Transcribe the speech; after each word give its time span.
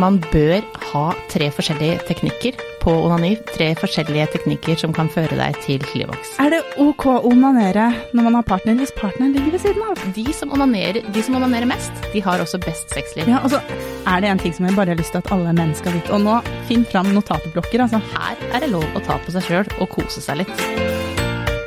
man 0.00 0.18
bør 0.32 0.64
ha 0.92 1.04
tre 1.32 1.48
forskjellige 1.54 2.00
teknikker 2.08 2.58
på 2.82 2.92
onani. 3.06 3.34
Tre 3.54 3.72
forskjellige 3.78 4.28
teknikker 4.34 4.78
som 4.80 4.94
kan 4.96 5.08
føre 5.12 5.38
deg 5.38 5.58
til 5.64 5.82
klimaks. 5.82 6.34
Er 6.42 6.52
det 6.54 6.60
ok 6.82 7.06
å 7.10 7.16
onanere 7.30 7.88
når 8.14 8.28
man 8.28 8.38
har 8.38 8.46
partner, 8.46 8.76
hvis 8.78 8.94
partneren 8.96 9.34
ligger 9.36 9.56
ved 9.56 9.64
siden 9.64 9.86
av? 9.86 10.04
De 10.16 10.26
som 10.36 10.52
onanerer, 10.54 11.00
de 11.14 11.24
som 11.26 11.38
onanerer 11.38 11.68
mest, 11.70 12.04
de 12.12 12.22
har 12.24 12.42
også 12.42 12.60
best 12.64 12.92
sexliv. 12.94 13.30
Ja, 13.30 13.42
og 13.42 13.54
så 13.54 13.62
er 14.06 14.22
det 14.22 14.30
en 14.30 14.42
ting 14.42 14.54
som 14.56 14.68
jeg 14.68 14.78
bare 14.78 14.94
har 14.94 15.00
lyst 15.00 15.16
til 15.16 15.24
at 15.24 15.32
alle 15.34 15.56
menn 15.56 15.74
skal 15.78 15.96
vite. 15.96 16.12
Og 16.14 16.22
nå, 16.26 16.38
finn 16.70 16.86
fram 16.92 17.10
notatblokker, 17.16 17.86
altså. 17.86 18.02
Her 18.14 18.46
er 18.52 18.64
det 18.64 18.72
lov 18.74 18.86
å 18.94 19.04
ta 19.06 19.18
på 19.22 19.34
seg 19.34 19.48
sjøl 19.48 19.74
og 19.80 19.90
kose 19.96 20.22
seg 20.24 20.44
litt. 20.44 20.64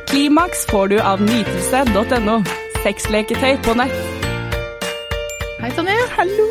Klimaks 0.09 0.65
får 0.71 0.95
du 0.95 0.97
av 1.05 1.21
nytelse.no. 1.21 2.39
Sexleketøy 2.79 3.59
på 3.65 3.75
nett. 3.77 3.99
Hei, 5.59 5.75
Tonje. 5.75 5.99
Hallo! 6.15 6.49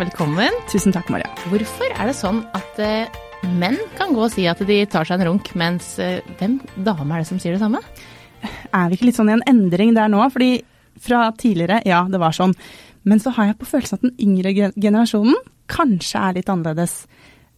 Velkommen. 0.00 0.54
Tusen 0.70 0.94
takk, 0.96 1.10
Maria. 1.12 1.28
Hvorfor 1.50 1.90
er 1.92 2.08
det 2.08 2.14
sånn 2.16 2.38
at 2.56 2.78
eh, 2.80 3.18
menn 3.60 3.76
kan 3.98 4.14
gå 4.16 4.22
og 4.24 4.30
si 4.32 4.46
at 4.48 4.62
de 4.64 4.78
tar 4.88 5.04
seg 5.04 5.20
en 5.20 5.28
runk, 5.28 5.50
mens 5.60 5.90
eh, 6.00 6.22
hvem 6.38 6.54
dame 6.86 7.12
er 7.12 7.20
det 7.20 7.28
som 7.28 7.40
sier 7.42 7.52
det 7.52 7.60
samme? 7.60 7.82
Er 8.72 8.86
vi 8.88 8.96
ikke 8.96 9.10
litt 9.10 9.18
sånn 9.18 9.28
i 9.28 9.34
en 9.34 9.44
endring 9.50 9.92
der 9.98 10.08
nå? 10.08 10.22
Fordi 10.32 10.62
fra 11.04 11.26
tidligere, 11.36 11.82
ja, 11.84 11.98
det 12.08 12.20
var 12.22 12.32
sånn. 12.32 12.54
Men 13.04 13.20
så 13.20 13.34
har 13.36 13.50
jeg 13.50 13.58
på 13.60 13.68
følelsen 13.74 14.00
at 14.00 14.06
den 14.06 14.16
yngre 14.24 14.72
generasjonen 14.72 15.36
kanskje 15.68 16.24
er 16.30 16.38
litt 16.38 16.48
annerledes. 16.48 16.96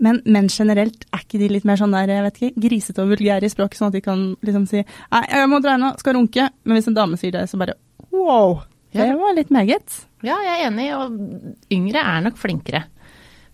Men 0.02 0.19
menn 0.27 0.51
generelt, 0.51 1.07
er 1.15 1.23
ikke 1.23 1.45
de 1.45 1.52
litt 1.52 1.69
mer 1.69 1.79
sånn 1.79 1.95
der, 1.95 2.11
jeg 2.11 2.27
vet 2.27 2.43
ikke, 2.43 2.66
grisete 2.66 3.07
og 3.07 3.15
vulgære 3.15 3.47
i 3.47 3.55
språket, 3.55 3.79
sånn 3.79 3.95
at 3.95 4.01
de 4.01 4.02
kan 4.02 4.27
liksom 4.43 4.66
si 4.66 4.83
Nei, 4.83 5.23
jeg 5.30 5.55
må 5.55 5.63
dra 5.63 5.79
nå, 5.79 5.95
skal 6.02 6.19
runke. 6.19 6.51
Men 6.66 6.80
hvis 6.80 6.91
en 6.91 6.99
dame 6.99 7.23
sier 7.23 7.38
det, 7.38 7.47
så 7.47 7.63
bare 7.63 7.79
wow. 8.11 8.65
Ja. 8.92 9.06
Det 9.09 9.19
var 9.20 9.37
litt 9.37 9.52
meget. 9.55 9.98
Ja, 10.23 10.37
jeg 10.45 10.55
er 10.60 10.69
enig, 10.69 10.88
og 10.96 11.73
yngre 11.73 12.02
er 12.05 12.24
nok 12.27 12.38
flinkere. 12.41 12.84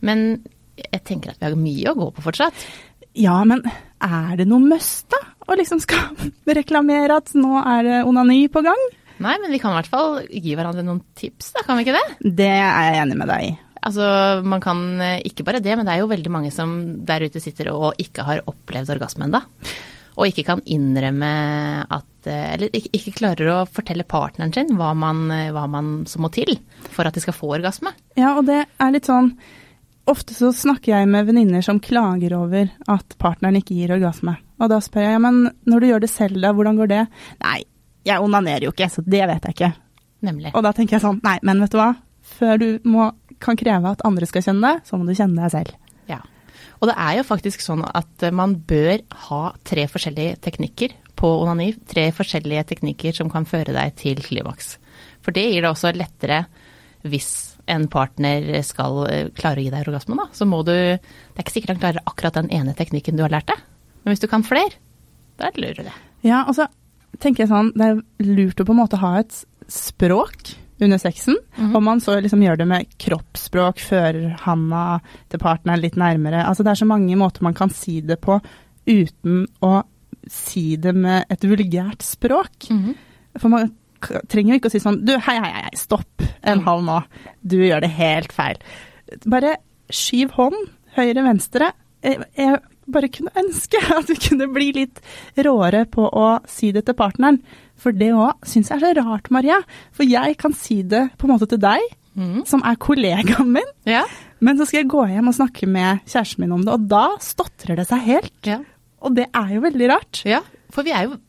Men 0.05 0.42
jeg 0.78 1.02
tenker 1.06 1.33
at 1.33 1.41
vi 1.41 1.48
har 1.48 1.59
mye 1.59 1.92
å 1.92 1.98
gå 1.98 2.09
på 2.16 2.24
fortsatt. 2.27 2.66
Ja, 3.19 3.41
men 3.48 3.62
er 4.05 4.36
det 4.39 4.47
noe 4.50 4.62
must, 4.62 5.08
da? 5.11 5.20
Å 5.48 5.56
liksom 5.58 5.80
skal 5.83 6.11
reklamere 6.58 7.20
at 7.22 7.33
nå 7.39 7.55
er 7.62 7.86
det 7.86 8.00
onani 8.06 8.45
på 8.53 8.62
gang? 8.67 8.83
Nei, 9.19 9.34
men 9.42 9.50
vi 9.50 9.58
kan 9.58 9.72
i 9.75 9.78
hvert 9.80 9.91
fall 9.91 10.20
gi 10.30 10.53
hverandre 10.55 10.84
noen 10.86 11.00
tips, 11.19 11.50
da, 11.56 11.64
kan 11.67 11.78
vi 11.78 11.86
ikke 11.86 11.97
det? 11.97 12.34
Det 12.39 12.52
er 12.52 12.92
jeg 12.92 13.00
enig 13.02 13.17
med 13.19 13.30
deg 13.33 13.47
i. 13.48 13.56
Altså, 13.89 14.05
man 14.47 14.62
kan 14.62 14.80
eh, 15.02 15.20
ikke 15.27 15.45
bare 15.47 15.62
det, 15.62 15.75
men 15.78 15.86
det 15.86 15.95
er 15.95 16.02
jo 16.02 16.11
veldig 16.11 16.30
mange 16.34 16.50
som 16.55 16.73
der 17.06 17.25
ute 17.27 17.42
sitter 17.42 17.70
og 17.73 17.98
ikke 18.02 18.27
har 18.27 18.42
opplevd 18.50 18.91
orgasme 18.95 19.27
ennå. 19.27 19.41
Og 20.19 20.33
ikke 20.33 20.44
kan 20.48 20.62
innrømme 20.66 21.30
at 21.94 22.27
eh, 22.27 22.55
Eller 22.56 22.74
ikke, 22.74 23.14
klarer 23.14 23.52
å 23.52 23.61
fortelle 23.70 24.06
partneren 24.08 24.52
sin 24.55 24.74
hva 24.78 24.91
man, 24.98 25.28
eh, 25.34 25.52
hva 25.55 25.69
man 25.70 26.02
som 26.11 26.27
må 26.27 26.33
til 26.34 26.56
for 26.91 27.06
at 27.06 27.14
de 27.14 27.22
skal 27.22 27.36
få 27.36 27.55
orgasme. 27.61 27.94
Ja, 28.19 28.34
og 28.34 28.48
det 28.50 28.64
er 28.66 28.94
litt 28.94 29.08
sånn 29.08 29.33
Ofte 30.08 30.33
så 30.33 30.48
snakker 30.56 30.94
jeg 30.94 31.08
med 31.12 31.27
venninner 31.28 31.61
som 31.61 31.83
klager 31.84 32.33
over 32.33 32.70
at 32.89 33.16
partneren 33.20 33.58
ikke 33.58 33.74
gir 33.77 33.91
orgasme. 33.92 34.39
Og 34.56 34.70
da 34.72 34.78
spør 34.80 35.05
jeg 35.05 35.16
ja, 35.19 35.19
men 35.20 35.42
når 35.69 35.84
du 35.84 35.86
gjør 35.91 36.00
det 36.00 36.08
selv, 36.08 36.39
da, 36.41 36.55
hvordan 36.56 36.78
går 36.80 36.89
det? 36.89 37.02
Nei, 37.44 37.58
jeg 38.08 38.24
onanerer 38.24 38.64
jo 38.64 38.72
ikke, 38.72 38.89
så 38.89 39.05
det 39.05 39.20
vet 39.28 39.44
jeg 39.44 39.56
ikke. 39.58 39.70
Nemlig. 40.24 40.55
Og 40.56 40.64
da 40.64 40.72
tenker 40.72 40.96
jeg 40.96 41.05
sånn, 41.05 41.20
nei, 41.27 41.36
men 41.44 41.61
vet 41.61 41.74
du 41.74 41.78
hva? 41.83 41.91
Før 42.39 42.56
du 42.62 42.66
må, 42.89 43.11
kan 43.44 43.58
kreve 43.61 43.92
at 43.92 44.00
andre 44.08 44.30
skal 44.30 44.46
kjenne 44.48 44.72
det, 44.72 44.89
så 44.89 44.96
må 44.96 45.05
du 45.05 45.12
kjenne 45.12 45.44
deg 45.44 45.52
selv. 45.52 45.77
Og 46.79 46.91
det 46.91 46.95
er 46.95 47.19
jo 47.19 47.27
faktisk 47.27 47.62
sånn 47.65 47.83
at 47.87 48.29
man 48.34 48.55
bør 48.69 49.01
ha 49.27 49.43
tre 49.67 49.87
forskjellige 49.91 50.39
teknikker 50.47 50.95
på 51.19 51.31
onani. 51.43 51.73
Tre 51.91 52.09
forskjellige 52.15 52.69
teknikker 52.73 53.17
som 53.17 53.31
kan 53.33 53.47
føre 53.48 53.75
deg 53.75 53.97
til 53.98 54.20
klimaks. 54.23 54.77
For 55.25 55.35
det 55.35 55.48
gir 55.48 55.65
det 55.65 55.73
også 55.73 55.95
lettere 55.97 56.45
hvis 57.09 57.31
en 57.69 57.87
partner 57.91 58.47
skal 58.67 59.03
eh, 59.11 59.27
klare 59.37 59.61
å 59.61 59.65
gi 59.65 59.73
deg 59.73 59.87
orgasme, 59.87 60.17
da. 60.19 60.29
Så 60.35 60.47
må 60.48 60.62
du 60.67 60.73
Det 60.73 61.37
er 61.37 61.45
ikke 61.45 61.55
sikkert 61.55 61.75
han 61.77 61.83
klarer 61.83 62.07
akkurat 62.09 62.39
den 62.39 62.51
ene 62.55 62.75
teknikken 62.79 63.19
du 63.19 63.25
har 63.27 63.35
lært 63.35 63.51
deg. 63.51 63.61
Men 64.03 64.15
hvis 64.15 64.23
du 64.25 64.31
kan 64.31 64.47
flere, 64.47 64.79
da 65.39 65.53
lurer 65.55 65.83
du 65.83 65.91
det. 65.91 65.97
Ja, 66.27 66.45
og 66.48 66.57
så 66.59 66.67
tenker 67.23 67.45
jeg 67.45 67.53
sånn, 67.53 67.70
det 67.79 67.91
er 67.91 68.01
lurt 68.25 68.61
å 68.63 68.67
på 68.67 68.75
en 68.75 68.81
måte 68.81 69.01
ha 69.02 69.19
et 69.20 69.42
språk 69.70 70.55
under 70.80 70.98
sexen. 70.98 71.36
Om 71.74 71.84
man 71.84 72.00
så 72.00 72.18
liksom 72.20 72.42
gjør 72.42 72.61
det 72.61 72.66
med 72.70 72.89
kroppsspråk, 73.02 73.80
fører 73.83 74.36
handa 74.44 75.00
til 75.30 75.42
partneren 75.42 75.83
litt 75.83 75.98
nærmere. 75.98 76.44
Altså 76.46 76.62
det 76.66 76.74
er 76.74 76.83
så 76.83 76.89
mange 76.89 77.16
måter 77.18 77.42
man 77.46 77.56
kan 77.58 77.72
si 77.74 78.00
det 78.00 78.20
på 78.24 78.39
uten 78.89 79.44
å 79.64 79.83
si 80.28 80.77
det 80.80 80.94
med 80.96 81.28
et 81.33 81.44
vulgært 81.48 82.05
språk. 82.05 82.68
For 83.39 83.52
man 83.52 83.72
trenger 84.30 84.55
jo 84.55 84.58
ikke 84.61 84.70
å 84.70 84.72
si 84.72 84.80
sånn 84.83 85.00
Du, 85.05 85.16
hei, 85.18 85.36
hei, 85.42 85.52
hei, 85.64 85.74
stopp 85.78 86.22
en 86.46 86.62
halv 86.66 86.84
nå. 86.86 87.00
Du 87.42 87.58
gjør 87.58 87.83
det 87.83 87.92
helt 87.98 88.33
feil. 88.33 88.60
Bare 89.27 89.56
skyv 89.90 90.34
hånd, 90.36 90.58
høyre, 90.96 91.24
venstre. 91.27 91.72
Jeg, 92.05 92.22
jeg 92.39 92.60
bare 92.92 93.10
kunne 93.12 93.34
ønske 93.36 93.80
at 93.98 94.10
vi 94.10 94.18
kunne 94.28 94.48
bli 94.52 94.72
litt 94.77 95.00
råere 95.36 95.84
på 95.90 96.06
å 96.08 96.28
si 96.48 96.72
det 96.72 96.86
til 96.89 96.96
partneren. 96.98 97.40
For 97.78 97.94
det 97.94 98.11
òg 98.16 98.48
syns 98.48 98.72
jeg 98.72 98.80
er 98.80 98.86
så 98.86 99.05
rart, 99.06 99.30
Maria. 99.34 99.61
For 99.94 100.08
jeg 100.08 100.39
kan 100.40 100.56
si 100.56 100.80
det 100.83 101.05
på 101.18 101.28
en 101.28 101.34
måte 101.36 101.48
til 101.50 101.61
deg, 101.62 101.84
som 102.50 102.64
er 102.66 102.78
kollegaen 102.83 103.52
min. 103.55 103.68
Ja. 103.86 104.02
Men 104.42 104.58
så 104.58 104.66
skal 104.66 104.83
jeg 104.83 104.90
gå 104.90 105.05
hjem 105.06 105.30
og 105.30 105.36
snakke 105.36 105.68
med 105.70 106.02
kjæresten 106.06 106.42
min 106.42 106.56
om 106.56 106.64
det, 106.66 106.74
og 106.74 106.89
da 106.90 107.05
stotrer 107.22 107.78
det 107.78 107.86
seg 107.90 108.02
helt. 108.06 108.34
ja. 108.46 108.58
Og 108.98 109.14
det 109.14 109.28
er 109.30 109.52
jo 109.55 109.61
veldig 109.62 109.89
rart. 109.92 110.24
Ja, 110.27 110.40
for 110.74 110.83
vi 110.83 110.90
er 110.90 111.05
jo 111.06 111.20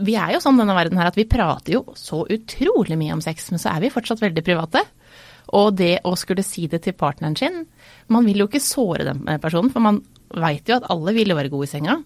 vi 0.00 0.14
er 0.16 0.34
jo 0.34 0.42
sånn 0.44 0.58
denne 0.60 0.74
verden 0.76 0.98
her 1.00 1.10
at 1.10 1.16
vi 1.16 1.26
prater 1.28 1.74
jo 1.74 1.82
så 1.96 2.22
utrolig 2.32 2.98
mye 3.00 3.14
om 3.16 3.22
sex, 3.24 3.50
men 3.52 3.60
så 3.60 3.72
er 3.72 3.84
vi 3.84 3.92
fortsatt 3.92 4.20
veldig 4.20 4.44
private. 4.44 4.82
Og 5.56 5.76
det 5.78 6.00
å 6.08 6.14
skulle 6.18 6.44
si 6.44 6.66
det 6.66 6.80
til 6.82 6.96
partneren 6.98 7.36
sin 7.38 7.60
Man 8.10 8.26
vil 8.26 8.40
jo 8.42 8.48
ikke 8.48 8.60
såre 8.64 9.06
den 9.06 9.22
personen, 9.40 9.70
for 9.70 9.84
man 9.84 10.00
veit 10.34 10.68
jo 10.68 10.80
at 10.80 10.88
alle 10.90 11.14
vil 11.16 11.36
være 11.36 11.52
gode 11.52 11.68
i 11.68 11.70
senga. 11.70 12.00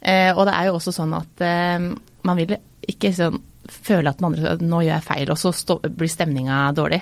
Eh, 0.00 0.32
og 0.34 0.44
det 0.48 0.56
er 0.56 0.68
jo 0.68 0.74
også 0.76 0.92
sånn 0.92 1.14
at 1.16 1.44
eh, 1.44 1.86
man 2.26 2.40
vil 2.40 2.56
ikke 2.90 3.12
sånn 3.16 3.42
føle 3.64 4.10
at 4.10 4.20
den 4.20 4.28
andre 4.28 4.56
nå 4.60 4.82
gjør 4.84 4.98
jeg 4.98 5.06
feil, 5.06 5.30
og 5.32 5.40
så 5.40 5.52
stå, 5.56 5.78
blir 5.88 6.10
stemninga 6.12 6.66
dårlig. 6.76 7.00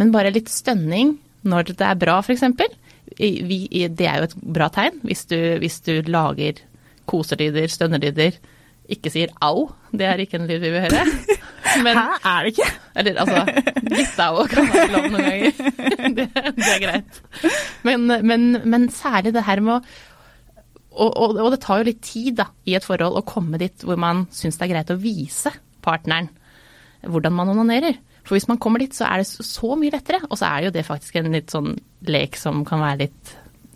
Men 0.00 0.12
bare 0.12 0.32
litt 0.34 0.50
stønning 0.52 1.14
når 1.48 1.74
det 1.74 1.86
er 1.86 2.00
bra, 2.00 2.18
f.eks. 2.20 2.44
Det 3.14 4.08
er 4.08 4.20
jo 4.20 4.28
et 4.28 4.36
bra 4.56 4.70
tegn 4.72 5.00
hvis 5.04 5.26
du, 5.30 5.38
hvis 5.62 5.80
du 5.86 5.94
lager 6.08 6.60
koselyder, 7.08 7.68
stønnelyder, 7.72 8.36
ikke 8.92 9.12
sier 9.12 9.32
au. 9.44 9.70
Det 9.96 10.06
er 10.08 10.20
ikke 10.24 10.40
en 10.40 10.48
lyd 10.48 10.60
vi 10.60 10.72
vil 10.72 10.84
høre. 10.86 11.04
Men, 11.84 11.96
Hæ, 11.96 12.18
er 12.28 12.44
det 12.44 12.52
ikke? 12.52 12.66
eller 13.00 13.16
altså, 13.24 13.62
litt 13.90 14.18
au 14.22 14.44
kan 14.50 14.68
være 14.70 14.90
lov 14.92 15.06
noen 15.10 15.24
ganger. 15.24 15.54
Det, 16.14 16.26
det 16.58 16.66
er 16.68 16.82
greit. 16.82 17.20
Men, 17.86 18.04
men, 18.28 18.44
men 18.62 18.84
særlig 18.92 19.32
det 19.34 19.46
her 19.46 19.62
med 19.64 19.78
å 19.78 19.80
og, 20.94 21.10
og, 21.10 21.36
og 21.42 21.52
det 21.54 21.60
tar 21.64 21.80
jo 21.80 21.88
litt 21.90 22.02
tid 22.06 22.38
da, 22.40 22.48
i 22.68 22.76
et 22.78 22.86
forhold 22.86 23.18
å 23.18 23.26
komme 23.26 23.60
dit 23.60 23.84
hvor 23.86 23.98
man 24.00 24.24
syns 24.34 24.58
det 24.60 24.68
er 24.68 24.74
greit 24.76 24.94
å 24.94 25.00
vise 25.00 25.52
partneren 25.84 26.30
hvordan 27.04 27.34
man 27.36 27.52
onanerer. 27.52 27.98
For 28.24 28.36
hvis 28.36 28.48
man 28.48 28.58
kommer 28.62 28.80
dit, 28.80 28.94
så 28.96 29.06
er 29.08 29.20
det 29.20 29.28
så, 29.28 29.74
mye 29.76 29.92
lettere. 29.92 30.22
Og 30.30 30.38
så 30.40 30.48
er 30.48 30.60
det 30.62 30.68
jo 30.68 30.74
det 30.78 30.86
faktisk 30.86 31.18
en 31.20 31.34
litt 31.34 31.52
sånn 31.52 31.74
lek 32.08 32.38
som 32.40 32.64
kan 32.68 32.82
være 32.82 33.06
litt 33.06 33.34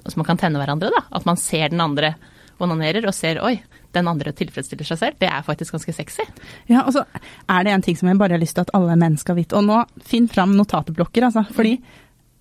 Som 0.08 0.22
man 0.22 0.28
kan 0.28 0.38
tenne 0.40 0.60
hverandre, 0.60 0.88
da. 0.94 1.02
At 1.12 1.26
man 1.28 1.36
ser 1.36 1.68
den 1.68 1.82
andre 1.84 2.14
onanerer 2.62 3.04
og 3.06 3.12
ser 3.12 3.42
oi, 3.44 3.58
den 3.92 4.08
andre 4.08 4.32
tilfredsstiller 4.32 4.86
seg 4.88 5.00
selv. 5.00 5.18
Det 5.20 5.28
er 5.28 5.44
faktisk 5.44 5.76
ganske 5.76 5.92
sexy. 5.92 6.24
Ja, 6.70 6.86
og 6.86 6.94
så 6.96 7.02
er 7.04 7.66
det 7.66 7.74
en 7.74 7.84
ting 7.84 7.98
som 7.98 8.08
jeg 8.08 8.18
bare 8.20 8.38
har 8.38 8.40
lyst 8.40 8.56
til 8.56 8.64
at 8.64 8.72
alle 8.78 8.96
menn 8.96 9.18
skal 9.20 9.36
vite. 9.36 9.58
Og 9.58 9.66
nå, 9.66 9.82
finn 10.08 10.30
fram 10.32 10.56
notatblokker, 10.56 11.28
altså. 11.28 11.44
Fordi 11.52 11.76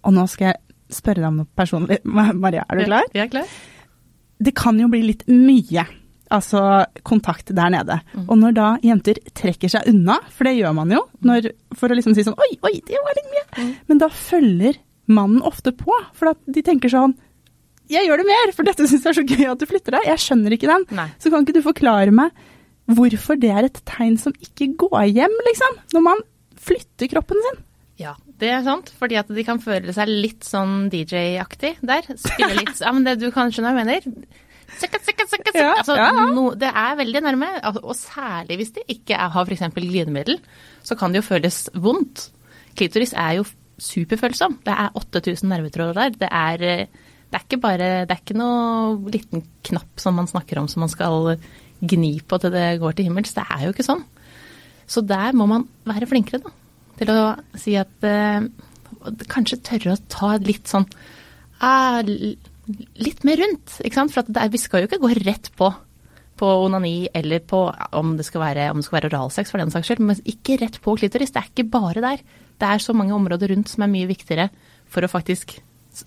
Og 0.07 0.13
nå 0.15 0.23
skal 0.31 0.53
jeg 0.53 0.95
spørre 0.95 1.19
deg 1.19 1.27
om 1.27 1.41
noe 1.41 1.49
personlig. 1.57 1.99
Maria, 2.45 2.63
er 2.69 2.79
du 2.79 2.85
klar? 2.85 3.09
Ja, 3.11 3.19
jeg 3.19 3.25
er 3.25 3.33
klar. 3.35 3.57
Det 4.43 4.53
kan 4.57 4.77
jo 4.79 4.89
bli 4.91 5.01
litt 5.07 5.23
mye. 5.31 5.85
Altså 6.33 6.59
kontakt 7.07 7.53
der 7.55 7.71
nede. 7.71 7.99
Og 8.27 8.35
når 8.39 8.55
da 8.57 8.65
jenter 8.83 9.19
trekker 9.37 9.71
seg 9.71 9.87
unna, 9.89 10.17
for 10.33 10.49
det 10.49 10.57
gjør 10.57 10.75
man 10.75 10.91
jo, 10.91 11.05
når, 11.25 11.51
for 11.77 11.89
å 11.89 11.97
liksom 11.97 12.17
si 12.17 12.25
sånn 12.27 12.35
Oi, 12.43 12.49
oi, 12.67 12.73
det 12.85 12.99
var 13.05 13.15
litt 13.17 13.31
mye. 13.31 13.69
Men 13.87 14.01
da 14.03 14.09
følger 14.11 14.77
mannen 15.07 15.39
ofte 15.47 15.71
på, 15.71 15.95
for 16.17 16.33
at 16.33 16.41
de 16.51 16.63
tenker 16.67 16.91
sånn 16.91 17.15
Jeg 17.87 18.03
gjør 18.09 18.19
det 18.19 18.27
mer, 18.27 18.51
for 18.51 18.67
dette 18.67 18.83
syns 18.83 19.05
jeg 19.07 19.13
er 19.13 19.19
så 19.21 19.23
gøy 19.23 19.47
at 19.53 19.63
du 19.63 19.65
flytter 19.69 19.95
deg. 19.95 20.09
Jeg 20.11 20.23
skjønner 20.25 20.57
ikke 20.57 20.69
den. 20.69 20.85
Nei. 20.99 21.07
Så 21.23 21.31
kan 21.31 21.47
ikke 21.47 21.55
du 21.55 21.63
forklare 21.65 22.11
meg 22.11 22.35
hvorfor 22.91 23.39
det 23.39 23.49
er 23.51 23.67
et 23.67 23.79
tegn 23.87 24.15
som 24.19 24.35
ikke 24.43 24.69
går 24.79 25.09
hjem, 25.11 25.33
liksom? 25.49 25.79
Når 25.95 26.03
man 26.05 26.21
flytter 26.67 27.09
kroppen 27.11 27.39
sin. 27.45 27.63
Ja, 27.99 28.13
det 28.41 28.49
er 28.53 28.65
sant. 28.65 28.91
Fordi 28.99 29.17
at 29.19 29.29
de 29.33 29.45
kan 29.47 29.61
føle 29.63 29.93
seg 29.95 30.09
litt 30.11 30.45
sånn 30.47 30.89
DJ-aktig 30.93 31.77
der. 31.85 32.09
Spille 32.15 32.53
litt 32.59 32.81
Ja, 32.83 32.93
men 32.93 33.07
det 33.07 33.17
du 33.21 33.29
kan 33.33 33.53
skjønne 33.53 33.73
hva 33.73 33.83
jeg 33.83 33.87
mener. 33.87 34.27
Sikka, 34.77 34.99
sikka, 35.01 35.25
sikka. 35.31 35.53
Ja, 35.55 35.71
altså, 35.79 35.95
ja, 35.97 36.09
ja. 36.11 36.25
No, 36.35 36.49
det 36.59 36.69
er 36.69 36.97
veldig 36.99 37.21
nærme. 37.25 37.49
Altså, 37.61 37.81
og 37.81 37.97
særlig 37.97 38.59
hvis 38.59 38.73
de 38.75 38.83
ikke 38.93 39.15
er, 39.15 39.31
har 39.33 39.47
f.eks. 39.47 39.63
glidemiddel, 39.73 40.41
så 40.85 40.97
kan 40.99 41.13
det 41.13 41.23
jo 41.23 41.29
føles 41.29 41.61
vondt. 41.73 42.27
Klitoris 42.77 43.15
er 43.17 43.39
jo 43.39 43.47
superfølsom. 43.81 44.59
Det 44.65 44.73
er 44.73 44.93
8000 44.97 45.49
nervetråder 45.49 45.97
der. 45.97 46.17
Det 46.25 46.29
er, 46.29 46.85
det 47.31 47.39
er 47.39 47.45
ikke 47.45 47.61
bare 47.63 47.89
Det 48.09 48.13
er 48.13 48.21
ikke 48.21 48.37
noe 48.37 49.13
liten 49.13 49.45
knapp 49.69 50.03
som 50.03 50.17
man 50.19 50.29
snakker 50.29 50.61
om 50.61 50.69
som 50.71 50.83
man 50.85 50.93
skal 50.93 51.35
gni 51.77 52.13
på 52.25 52.39
til 52.41 52.53
det 52.53 52.67
går 52.81 52.97
til 52.97 53.09
himmels. 53.09 53.33
Det 53.37 53.45
er 53.49 53.65
jo 53.65 53.73
ikke 53.73 53.85
sånn. 53.87 54.05
Så 54.87 55.03
der 55.05 55.35
må 55.37 55.47
man 55.49 55.67
være 55.87 56.07
flinkere, 56.09 56.43
da. 56.45 56.53
Til 56.97 57.13
å 57.13 57.21
si 57.59 57.75
at 57.79 58.07
eh, 58.07 58.47
Kanskje 59.29 59.61
tørre 59.63 59.93
å 59.93 60.03
ta 60.09 60.35
litt 60.41 60.69
sånn 60.71 60.87
eh, 61.63 61.99
litt 62.99 63.21
mer 63.27 63.39
rundt, 63.39 63.77
ikke 63.85 63.99
sant. 63.99 64.13
For 64.13 64.27
er, 64.27 64.49
vi 64.51 64.59
skal 64.59 64.83
jo 64.83 64.89
ikke 64.89 65.03
gå 65.03 65.11
rett 65.23 65.51
på 65.57 65.71
på 66.37 66.47
onani 66.67 67.07
eller 67.17 67.41
på 67.49 67.63
om 67.97 68.11
det 68.17 68.25
skal 68.27 68.43
være, 68.43 68.67
om 68.69 68.77
det 68.77 68.85
skal 68.85 68.99
være 68.99 69.09
oralsex 69.09 69.49
for 69.49 69.61
den 69.61 69.71
saks 69.73 69.89
skyld, 69.89 70.03
men 70.05 70.19
ikke 70.29 70.59
rett 70.61 70.77
på 70.83 70.93
klitoris. 70.99 71.31
Det 71.33 71.41
er 71.41 71.47
ikke 71.49 71.65
bare 71.73 72.03
der. 72.03 72.21
Det 72.61 72.67
er 72.67 72.83
så 72.83 72.93
mange 72.93 73.15
områder 73.15 73.49
rundt 73.53 73.71
som 73.71 73.85
er 73.85 73.89
mye 73.89 74.09
viktigere 74.09 74.51
for 74.91 75.01
å 75.01 75.09
faktisk 75.09 75.55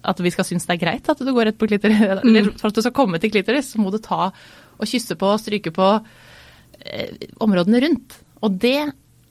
at 0.06 0.20
vi 0.22 0.30
skal 0.30 0.46
synes 0.46 0.68
det 0.68 0.76
er 0.76 0.82
greit 0.84 1.08
at 1.10 1.18
du 1.18 1.32
går 1.34 1.50
rett 1.50 1.58
på 1.58 1.66
klitoris. 1.70 2.02
Eller 2.22 2.52
for 2.60 2.70
at 2.70 2.78
du 2.78 2.82
skal 2.84 2.94
komme 2.94 3.18
til 3.18 3.32
klitoris, 3.34 3.72
så 3.72 3.82
må 3.82 3.90
du 3.90 3.98
ta 4.02 4.28
og 4.30 4.88
kysse 4.88 5.18
på 5.18 5.32
og 5.34 5.40
stryke 5.42 5.74
på 5.74 5.88
eh, 5.98 7.26
områdene 7.42 7.82
rundt. 7.86 8.20
Og 8.46 8.54
det 8.62 8.78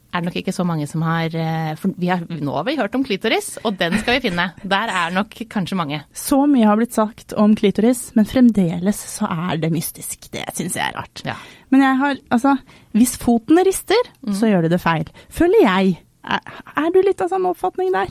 er 0.10 0.22
det 0.22 0.28
nok 0.30 0.38
ikke 0.42 0.54
så 0.56 0.64
mange 0.66 0.88
som 0.90 1.04
har 1.06 1.34
eh, 1.38 1.76
For 1.78 1.94
vi 2.02 2.08
har, 2.10 2.24
nå 2.30 2.54
har 2.56 2.64
vi 2.66 2.76
hørt 2.80 2.96
om 2.98 3.04
klitoris, 3.06 3.52
og 3.64 3.78
den 3.78 3.98
skal 4.02 4.18
vi 4.18 4.24
finne. 4.30 4.48
Der 4.64 4.90
er 4.90 5.12
nok 5.14 5.36
kanskje 5.54 5.78
mange. 5.78 6.00
Så 6.18 6.40
mye 6.50 6.66
har 6.66 6.80
blitt 6.80 6.96
sagt 6.98 7.34
om 7.38 7.54
klitoris, 7.60 8.08
men 8.18 8.26
fremdeles 8.30 8.98
så 9.18 9.30
er 9.30 9.60
det 9.62 9.70
mystisk. 9.74 10.30
Det 10.34 10.46
syns 10.58 10.76
jeg 10.80 10.86
er 10.90 10.98
rart. 10.98 11.22
Ja. 11.28 11.36
Men 11.70 11.86
jeg 11.86 12.00
har, 12.02 12.18
altså, 12.34 12.56
hvis 12.98 13.18
foten 13.22 13.62
rister, 13.66 14.00
Mm. 14.26 14.34
så 14.36 14.50
gjør 14.50 14.66
det 14.66 14.72
det 14.74 14.82
feil. 14.84 15.08
Føler 15.32 15.62
jeg. 15.64 15.94
Er, 16.26 16.42
er 16.76 16.90
du 16.92 17.00
litt 17.06 17.22
av 17.24 17.30
samme 17.32 17.54
oppfatning 17.54 17.94
der? 17.94 18.10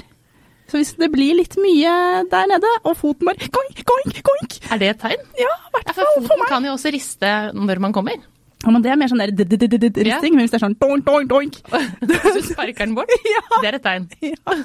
Så 0.68 0.76
hvis 0.80 0.94
det 1.00 1.10
blir 1.12 1.34
litt 1.36 1.54
mye 1.60 1.92
der 2.30 2.46
nede, 2.50 2.70
og 2.84 2.96
foten 3.00 3.28
bare 3.28 3.46
goink, 3.48 3.78
goink, 3.88 4.18
goink 4.26 4.56
Er 4.72 4.78
det 4.80 4.88
et 4.94 4.98
tegn? 5.00 5.22
Ja, 5.40 5.48
i 5.48 5.70
hvert 5.76 5.94
fall 5.96 6.08
for 6.14 6.20
meg. 6.20 6.28
foten 6.28 6.48
kan 6.50 6.64
jo 6.68 6.72
også 6.76 6.92
riste 6.92 7.30
når 7.56 7.80
man 7.80 7.92
kommer. 7.96 8.18
Ja, 8.64 8.72
men 8.74 8.82
det 8.82 8.90
er 8.90 8.96
mer 8.98 9.06
sånn 9.10 9.20
der 9.22 9.30
d-d-d-d-d-risting, 9.38 10.34
men 10.34 10.42
hvis 10.42 10.50
det 10.50 10.58
er 10.58 10.62
sånn 10.64 10.74
doink, 10.82 11.04
doink, 11.06 11.28
doink 11.30 11.58
du 12.34 12.40
sparker 12.42 12.88
den 12.88 12.96
bort, 12.96 13.12
Ja. 13.30 13.42
det 13.62 13.68
er 13.70 13.76
et 13.78 13.84
tegn. 13.84 14.08
ja. 14.32 14.56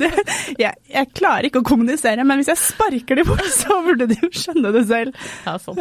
det, 0.00 0.08
jeg, 0.62 0.72
jeg 0.94 1.10
klarer 1.18 1.48
ikke 1.50 1.60
å 1.60 1.66
kommunisere, 1.68 2.24
men 2.24 2.40
hvis 2.40 2.48
jeg 2.54 2.62
sparker 2.62 3.20
det 3.20 3.26
bort, 3.28 3.44
så 3.52 3.76
burde 3.84 4.08
de 4.08 4.16
jo 4.22 4.30
skjønne 4.32 4.72
det 4.78 4.86
selv. 4.88 5.20
Ja, 5.44 5.58
sånn. 5.60 5.76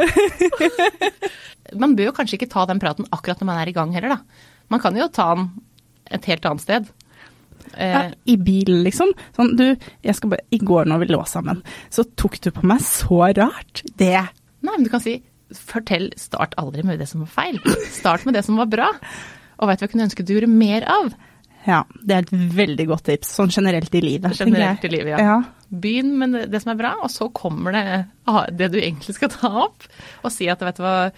Man 1.80 1.96
bør 1.98 2.10
jo 2.12 2.16
kanskje 2.18 2.38
ikke 2.40 2.50
ta 2.52 2.66
den 2.70 2.82
praten 2.84 3.08
akkurat 3.16 3.40
når 3.42 3.50
man 3.50 3.62
er 3.64 3.72
i 3.72 3.76
gang 3.76 3.94
heller, 3.96 4.18
da. 4.18 4.52
Man 4.74 4.82
kan 4.84 4.98
jo 5.00 5.08
ta 5.14 5.32
den 5.40 5.48
et 6.14 6.28
helt 6.30 6.46
annet 6.46 6.62
sted. 6.66 6.90
Eh, 7.76 7.92
Ja, 7.96 8.02
I 8.30 8.36
bilen, 8.38 8.84
liksom. 8.86 9.14
Sånn, 9.36 9.56
du, 9.58 9.64
jeg 10.06 10.16
skal 10.18 10.36
bare 10.36 10.46
I 10.54 10.60
går 10.62 10.86
når 10.92 11.02
vi 11.02 11.08
lå 11.16 11.22
sammen, 11.30 11.64
så 11.94 12.06
tok 12.20 12.38
du 12.44 12.52
på 12.54 12.66
meg 12.68 12.84
så 12.86 13.24
rart. 13.40 13.82
Det 13.98 14.12
Nei, 14.66 14.76
men 14.76 14.84
du 14.86 14.92
kan 14.94 15.02
si 15.04 15.16
fortell, 15.54 16.10
start 16.18 16.56
aldri 16.62 16.84
med 16.88 17.00
det 17.00 17.08
som 17.12 17.22
var 17.26 17.32
feil. 17.36 17.60
Start 17.94 18.26
med 18.26 18.38
det 18.38 18.46
som 18.48 18.58
var 18.58 18.70
bra. 18.72 18.90
Og 19.56 19.68
du 19.68 19.70
hva 19.70 19.78
jeg 19.80 19.92
kunne 19.94 20.08
ønske 20.08 20.26
du 20.26 20.34
gjorde 20.36 20.52
mer 20.52 20.86
av? 20.90 21.14
Ja, 21.66 21.82
det 22.06 22.14
er 22.14 22.26
et 22.26 22.34
veldig 22.58 22.86
godt 22.92 23.08
tips, 23.10 23.32
sånn 23.40 23.54
generelt 23.54 23.94
i 23.98 24.02
livet. 24.04 24.36
Generelt 24.38 24.84
i 24.86 24.92
livet, 24.94 25.16
ja. 25.16 25.22
ja. 25.24 25.38
Begynn 25.70 26.12
med 26.20 26.36
det- 26.52 26.62
som 26.62 26.76
er 26.76 26.82
bra, 26.82 26.92
og 27.02 27.10
så 27.10 27.30
kommer 27.34 27.74
det, 27.74 27.86
det 28.58 28.72
du 28.74 28.78
egentlig 28.78 29.16
skal 29.18 29.32
ta 29.34 29.50
opp. 29.66 29.88
Og 30.24 30.32
si 30.34 30.50
at 30.52 30.62
vet 30.62 30.78
du 30.78 30.84
hva, 30.86 31.10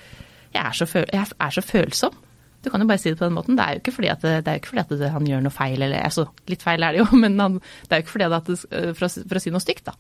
jeg 0.53 0.63
er 0.63 0.77
så, 0.77 0.87
føl 0.87 1.05
jeg 1.11 1.25
er 1.35 1.51
så 1.57 1.63
følsom. 1.65 2.15
Du 2.63 2.71
kan 2.71 2.81
jo 2.81 2.87
bare 2.89 2.99
si 2.99 3.11
det 3.11 3.19
på 3.19 3.27
den 3.27 3.35
måten. 3.35 3.55
Det 3.57 3.63
er 3.65 3.75
jo 3.75 3.81
ikke 3.83 3.95
fordi 3.99 4.09
at, 4.11 4.23
det, 4.23 4.31
det 4.45 4.51
er 4.51 4.55
jo 4.57 4.61
ikke 4.63 4.71
fordi 4.71 4.85
at 4.85 4.93
det, 5.01 5.11
han 5.13 5.27
gjør 5.29 5.43
noe 5.45 5.53
feil, 5.55 5.81
eller 5.81 6.07
altså, 6.07 6.25
litt 6.49 6.63
feil 6.65 6.83
er 6.83 6.95
det 6.95 7.03
jo, 7.03 7.07
men 7.23 7.39
han, 7.43 7.59
det 7.59 7.91
er 7.91 8.01
jo 8.01 8.05
ikke 8.07 8.15
fordi 8.15 8.29
at 8.29 8.51
det, 8.51 8.57
for, 8.97 9.07
å, 9.09 9.11
for 9.27 9.39
å 9.39 9.43
si 9.43 9.53
noe 9.53 9.63
stygt, 9.63 9.85
da. 9.91 9.97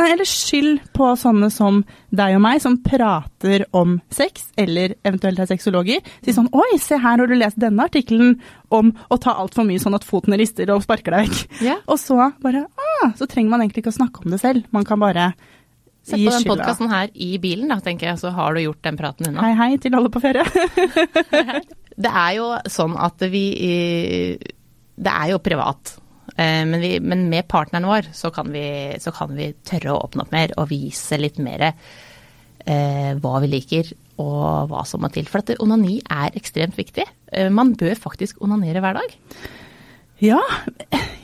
Nei, 0.00 0.06
eller 0.12 0.28
skyld 0.28 0.80
på 0.96 1.10
sånne 1.20 1.50
som 1.52 1.82
deg 2.14 2.36
og 2.38 2.42
meg, 2.44 2.60
som 2.62 2.78
prater 2.82 3.64
om 3.76 3.98
sex, 4.12 4.48
eller 4.60 4.94
eventuelt 5.06 5.38
er 5.42 5.48
sexologer. 5.50 6.00
Si 6.24 6.34
sånn 6.36 6.48
Oi, 6.56 6.78
se 6.82 6.98
her 6.98 7.20
har 7.22 7.30
du 7.30 7.36
lest 7.38 7.60
denne 7.60 7.84
artikkelen 7.86 8.38
om 8.74 8.92
å 9.10 9.18
ta 9.20 9.34
altfor 9.40 9.66
mye 9.68 9.82
sånn 9.82 9.96
at 9.98 10.06
foten 10.06 10.36
rister 10.40 10.70
og 10.74 10.82
sparker 10.86 11.16
deg 11.16 11.28
vekk. 11.30 11.56
Ja. 11.66 11.78
Og 11.90 11.98
så 12.00 12.16
bare 12.42 12.66
ah, 12.68 13.10
Så 13.18 13.26
trenger 13.30 13.50
man 13.54 13.64
egentlig 13.64 13.84
ikke 13.84 13.92
å 13.94 13.98
snakke 14.00 14.24
om 14.24 14.30
det 14.34 14.40
selv. 14.42 14.66
Man 14.74 14.86
kan 14.88 15.00
bare 15.02 15.32
Sett 16.02 16.16
gi 16.16 16.24
på 16.26 16.32
den 16.32 16.40
skylda. 16.44 16.54
podkasten 16.54 16.88
her 16.88 17.10
i 17.12 17.34
bilen, 17.42 17.68
da, 17.68 17.76
tenker 17.84 18.08
jeg, 18.08 18.18
så 18.22 18.30
har 18.32 18.54
du 18.56 18.62
gjort 18.62 18.80
den 18.86 18.96
praten 18.96 19.28
unna. 19.28 19.42
Hei, 19.44 19.52
hei 19.58 19.80
til 19.82 19.94
alle 19.98 20.08
på 20.12 20.22
ferie. 20.22 20.46
Det 22.00 22.08
er 22.08 22.30
jo 22.38 22.46
sånn 22.72 22.94
at 22.96 23.20
vi 23.28 23.42
Det 24.96 25.12
er 25.12 25.32
jo 25.34 25.40
privat. 25.44 25.98
Eh, 26.36 26.64
Men, 26.66 26.80
vi, 26.80 26.92
men 27.00 27.28
med 27.32 27.48
partneren 27.48 27.88
vår 27.88 28.10
så 28.16 28.30
kan, 28.34 28.50
vi, 28.52 28.64
så 29.00 29.12
kan 29.14 29.34
vi 29.36 29.52
tørre 29.66 29.94
å 29.94 30.02
åpne 30.06 30.26
opp 30.26 30.32
mer 30.34 30.54
og 30.56 30.70
vise 30.70 31.18
litt 31.20 31.38
mer 31.42 31.70
eh, 31.70 33.12
hva 33.20 33.40
vi 33.42 33.50
liker 33.50 33.92
og 34.20 34.68
hva 34.70 34.84
som 34.84 35.00
må 35.00 35.08
til. 35.12 35.24
For 35.30 35.40
at 35.40 35.54
onani 35.62 35.98
er 36.04 36.36
ekstremt 36.36 36.76
viktig. 36.78 37.06
Eh, 37.32 37.48
man 37.48 37.74
bør 37.78 37.96
faktisk 37.98 38.42
onanere 38.44 38.82
hver 38.84 39.00
dag. 39.00 39.16
Ja, 40.20 40.40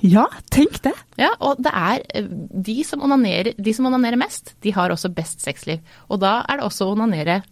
ja, 0.01 0.23
tenk 0.49 0.79
det. 0.87 0.95
Ja, 1.21 1.35
og 1.45 1.59
det 1.61 1.73
er 1.77 2.01
eh, 2.17 2.31
de 2.31 2.79
som, 2.89 3.03
onanerer, 3.05 3.53
de 3.61 3.75
som 3.77 3.89
onanerer 3.91 4.17
mest, 4.21 4.55
de 4.65 4.73
har 4.73 4.93
også 4.95 5.13
best 5.13 5.45
sexliv. 5.45 5.85
Og 6.09 6.23
da 6.25 6.39
er 6.49 6.57
det 6.57 6.65
også 6.65 6.89
å 6.89 6.95
onanere 6.97 7.43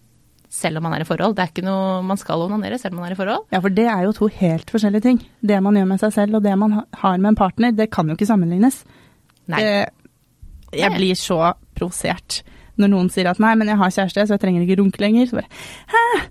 selv 0.55 0.79
om 0.79 0.87
man 0.87 0.95
er 0.95 1.03
i 1.03 1.09
forhold. 1.09 1.35
Det 1.37 1.45
er 1.45 1.51
ikke 1.51 1.67
noe 1.67 1.99
man 2.07 2.21
skal 2.21 2.45
onanere 2.47 2.79
selv 2.81 2.95
om 2.95 3.03
man 3.03 3.11
er 3.11 3.17
i 3.17 3.19
forhold. 3.19 3.47
Ja, 3.55 3.61
for 3.65 3.75
det 3.75 3.87
er 3.91 4.07
jo 4.07 4.15
to 4.17 4.31
helt 4.41 4.71
forskjellige 4.71 5.07
ting. 5.09 5.21
Det 5.43 5.59
man 5.65 5.79
gjør 5.79 5.91
med 5.91 6.03
seg 6.03 6.15
selv 6.15 6.39
og 6.39 6.45
det 6.47 6.55
man 6.61 6.81
har 6.81 7.19
med 7.19 7.33
en 7.33 7.41
partner, 7.41 7.75
det 7.75 7.91
kan 7.95 8.09
jo 8.09 8.17
ikke 8.19 8.29
sammenlignes. 8.31 8.83
Nei. 9.51 9.61
Det, 9.61 9.75
jeg 10.79 10.95
blir 10.95 11.19
så 11.19 11.41
provosert 11.77 12.43
når 12.81 12.91
noen 12.91 13.11
sier 13.13 13.29
at 13.31 13.39
nei, 13.43 13.53
men 13.59 13.71
jeg 13.71 13.79
har 13.79 13.93
kjæreste, 13.95 14.25
så 14.27 14.35
jeg 14.35 14.43
trenger 14.43 14.65
ikke 14.65 14.81
runke 14.81 15.03
lenger. 15.03 15.29
Så 15.31 15.39
bare 15.39 15.51
hæ, 15.93 16.25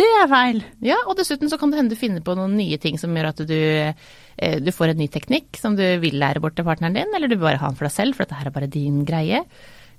det 0.00 0.08
er 0.22 0.30
feil. 0.30 0.62
Ja, 0.84 0.98
og 1.04 1.18
dessuten 1.18 1.52
så 1.52 1.58
kan 1.60 1.72
det 1.72 1.80
hende 1.80 1.92
du 1.92 2.00
finner 2.00 2.24
på 2.24 2.36
noen 2.38 2.56
nye 2.56 2.78
ting 2.80 2.96
som 3.00 3.12
gjør 3.16 3.28
at 3.32 3.42
du, 3.48 3.58
eh, 3.58 4.56
du 4.62 4.72
får 4.72 4.92
en 4.92 5.02
ny 5.02 5.08
teknikk 5.12 5.60
som 5.60 5.76
du 5.76 5.84
vil 6.02 6.16
lære 6.20 6.40
bort 6.44 6.56
til 6.56 6.68
partneren 6.68 6.96
din, 6.96 7.12
eller 7.12 7.28
du 7.28 7.36
vil 7.36 7.44
bare 7.44 7.60
ha 7.60 7.68
den 7.68 7.78
for 7.78 7.88
deg 7.88 7.96
selv, 7.96 8.16
for 8.16 8.24
dette 8.24 8.40
her 8.40 8.48
er 8.48 8.56
bare 8.56 8.72
din 8.72 9.02
greie. 9.08 9.44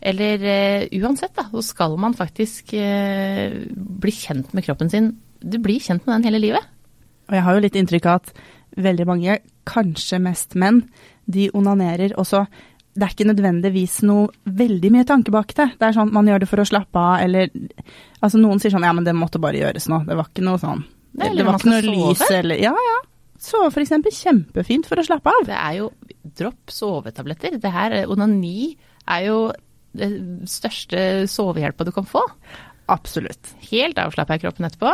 Eller 0.03 0.44
uh, 0.44 0.85
uansett, 1.00 1.33
da, 1.38 1.47
så 1.51 1.63
skal 1.63 1.95
man 2.01 2.15
faktisk 2.17 2.75
uh, 2.75 3.55
bli 4.03 4.13
kjent 4.13 4.51
med 4.55 4.65
kroppen 4.65 4.91
sin. 4.91 5.13
Du 5.39 5.59
blir 5.63 5.83
kjent 5.83 6.05
med 6.05 6.17
den 6.17 6.27
hele 6.27 6.41
livet. 6.44 6.67
Og 7.29 7.38
jeg 7.38 7.45
har 7.45 7.55
jo 7.55 7.63
litt 7.63 7.79
inntrykk 7.79 8.09
av 8.11 8.19
at 8.21 8.33
veldig 8.83 9.07
mange, 9.07 9.39
kanskje 9.69 10.19
mest 10.23 10.57
menn, 10.59 10.81
de 11.29 11.47
onanerer, 11.55 12.15
også. 12.19 12.44
det 12.94 13.05
er 13.05 13.13
ikke 13.13 13.29
nødvendigvis 13.29 14.01
noe 14.03 14.27
veldig 14.44 14.91
mye 14.91 15.07
tanke 15.07 15.31
bak 15.31 15.53
det. 15.55 15.69
Det 15.79 15.88
er 15.88 15.95
sånn 15.95 16.11
man 16.13 16.27
gjør 16.27 16.44
det 16.44 16.49
for 16.51 16.63
å 16.63 16.67
slappe 16.67 16.99
av, 16.99 17.21
eller 17.23 17.53
altså 18.19 18.41
noen 18.41 18.59
sier 18.59 18.73
sånn 18.73 18.85
ja, 18.85 18.91
men 18.95 19.07
det 19.07 19.15
måtte 19.15 19.41
bare 19.41 19.61
gjøres 19.61 19.88
nå. 19.91 20.03
Det 20.09 20.17
var 20.19 20.29
ikke 20.29 20.45
noe 20.45 20.61
sånn. 20.61 20.83
Det, 21.13 21.29
Det, 21.38 21.45
var 21.45 21.59
ikke 21.61 21.71
noe 21.71 21.83
sove. 21.85 21.95
lys 21.95 22.23
eller 22.31 22.61
Ja, 22.61 22.73
ja. 22.73 22.99
Sove 23.44 23.81
eksempel. 23.81 24.13
Kjempefint 24.15 24.88
for 24.88 24.99
å 24.99 25.03
slappe 25.06 25.31
av. 25.31 25.45
Det 25.47 25.56
er 25.57 25.79
jo 25.81 25.89
dropp 26.39 26.71
sovetabletter. 26.71 27.57
Det 27.61 27.71
her, 27.71 27.95
onani 28.11 28.73
er 29.11 29.25
jo 29.27 29.38
det 29.98 30.10
største 30.50 31.25
sovehjelpa 31.30 31.85
du 31.88 31.94
kan 31.95 32.07
få. 32.07 32.23
Absolutt. 32.92 33.54
Helt 33.69 34.00
avslappa 34.02 34.38
i 34.38 34.44
kroppen 34.44 34.68
etterpå. 34.68 34.94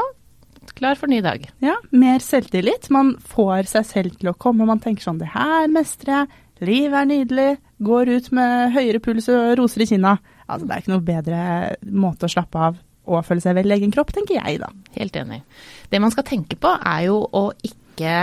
Klar 0.77 0.99
for 0.99 1.09
ny 1.11 1.21
dag. 1.25 1.47
Ja, 1.63 1.77
mer 1.91 2.21
selvtillit. 2.23 2.89
Man 2.93 3.15
får 3.31 3.71
seg 3.71 3.87
selv 3.87 4.19
til 4.19 4.31
å 4.31 4.37
komme. 4.37 4.67
Man 4.69 4.81
tenker 4.83 5.07
sånn 5.07 5.21
det 5.21 5.31
her 5.33 5.69
mestrer 5.71 6.21
jeg. 6.21 6.43
Livet 6.67 6.99
er 6.99 7.07
nydelig. 7.07 7.49
Går 7.79 8.11
ut 8.11 8.29
med 8.35 8.75
høyere 8.75 9.01
puls 9.03 9.29
og 9.31 9.55
roser 9.59 9.85
i 9.85 9.89
kinna. 9.89 10.17
Altså, 10.45 10.67
det 10.67 10.75
er 10.75 10.83
ikke 10.83 10.93
noe 10.93 11.07
bedre 11.07 11.41
måte 11.95 12.27
å 12.27 12.33
slappe 12.33 12.69
av 12.69 12.79
og 13.09 13.25
føle 13.25 13.41
seg 13.41 13.55
vel 13.57 13.71
i 13.71 13.77
egen 13.79 13.93
kropp, 13.93 14.11
tenker 14.13 14.37
jeg 14.37 14.59
da. 14.61 14.69
Helt 14.93 15.15
enig. 15.17 15.39
Det 15.89 16.01
man 16.03 16.13
skal 16.13 16.27
tenke 16.27 16.59
på 16.61 16.75
er 16.77 17.07
jo 17.07 17.23
å 17.25 17.47
ikke 17.65 18.13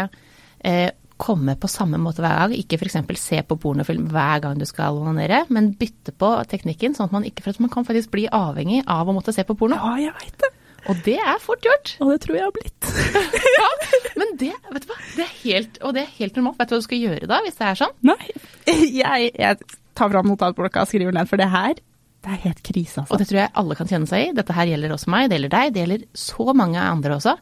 eh, 0.62 0.90
komme 1.20 1.56
på 1.58 1.70
samme 1.70 1.99
måte 2.00 2.23
hver 2.25 2.37
gang. 2.42 2.54
Ikke 2.56 2.78
f.eks. 2.80 2.99
se 3.20 3.40
på 3.46 3.58
pornofilm 3.61 4.08
hver 4.12 4.42
gang 4.44 4.61
du 4.61 4.66
skal 4.68 4.99
onanere, 5.00 5.44
men 5.52 5.73
bytte 5.78 6.14
på 6.16 6.30
teknikken, 6.50 6.96
sånn 6.96 7.08
at 7.11 7.16
man 7.16 7.26
ikke 7.28 7.44
For 7.44 7.54
at 7.56 7.62
man 7.64 7.73
kan 7.73 7.87
faktisk 7.88 8.12
bli 8.14 8.26
avhengig 8.32 8.82
av 8.90 9.08
å 9.08 9.16
måtte 9.16 9.35
se 9.35 9.44
på 9.46 9.56
porno. 9.58 9.78
Ja, 9.78 10.08
jeg 10.08 10.16
veit 10.20 10.38
det. 10.44 10.52
Og 10.87 11.00
det 11.02 11.16
er 11.18 11.40
fort 11.42 11.64
gjort. 11.66 11.96
Og 12.04 12.12
det 12.12 12.20
tror 12.23 12.38
jeg 12.38 12.46
har 12.46 12.54
blitt. 12.54 12.92
Ja, 13.56 13.70
men 14.16 14.37
det, 14.40 14.52
vet 14.73 14.85
du 14.87 14.90
hva, 14.90 14.96
det 15.16 15.25
er 15.25 15.32
helt, 15.42 15.78
og 15.85 15.92
det 15.96 16.04
er 16.04 16.12
helt 16.18 16.38
normalt. 16.38 16.61
Vet 16.61 16.70
du 16.70 16.76
hva 16.76 16.80
du 16.80 16.87
skal 16.87 17.02
gjøre 17.02 17.28
da, 17.28 17.40
hvis 17.44 17.58
det 17.58 17.66
er 17.66 17.78
sånn? 17.80 17.94
Nei, 18.06 18.37
jeg, 19.00 19.30
jeg 19.35 19.78
tar 19.99 20.12
fram 20.12 20.30
notatblokka 20.30 20.85
og 20.85 20.90
skriver 20.90 21.16
ned, 21.16 21.28
for 21.28 21.40
det 21.40 21.49
her, 21.52 21.80
det 22.26 22.32
er 22.32 22.42
helt 22.49 22.62
krise, 22.64 23.02
altså. 23.02 23.14
Og 23.14 23.20
det 23.20 23.28
tror 23.30 23.40
jeg 23.42 23.52
alle 23.61 23.76
kan 23.78 23.90
kjenne 23.90 24.11
seg 24.11 24.25
i. 24.25 24.35
Dette 24.37 24.54
her 24.56 24.70
gjelder 24.70 24.94
også 24.96 25.12
meg, 25.12 25.28
det 25.28 25.37
gjelder 25.38 25.52
deg, 25.52 25.73
det 25.75 25.82
gjelder 25.82 26.06
så 26.26 26.46
mange 26.58 26.82
andre 26.82 27.18
også. 27.20 27.37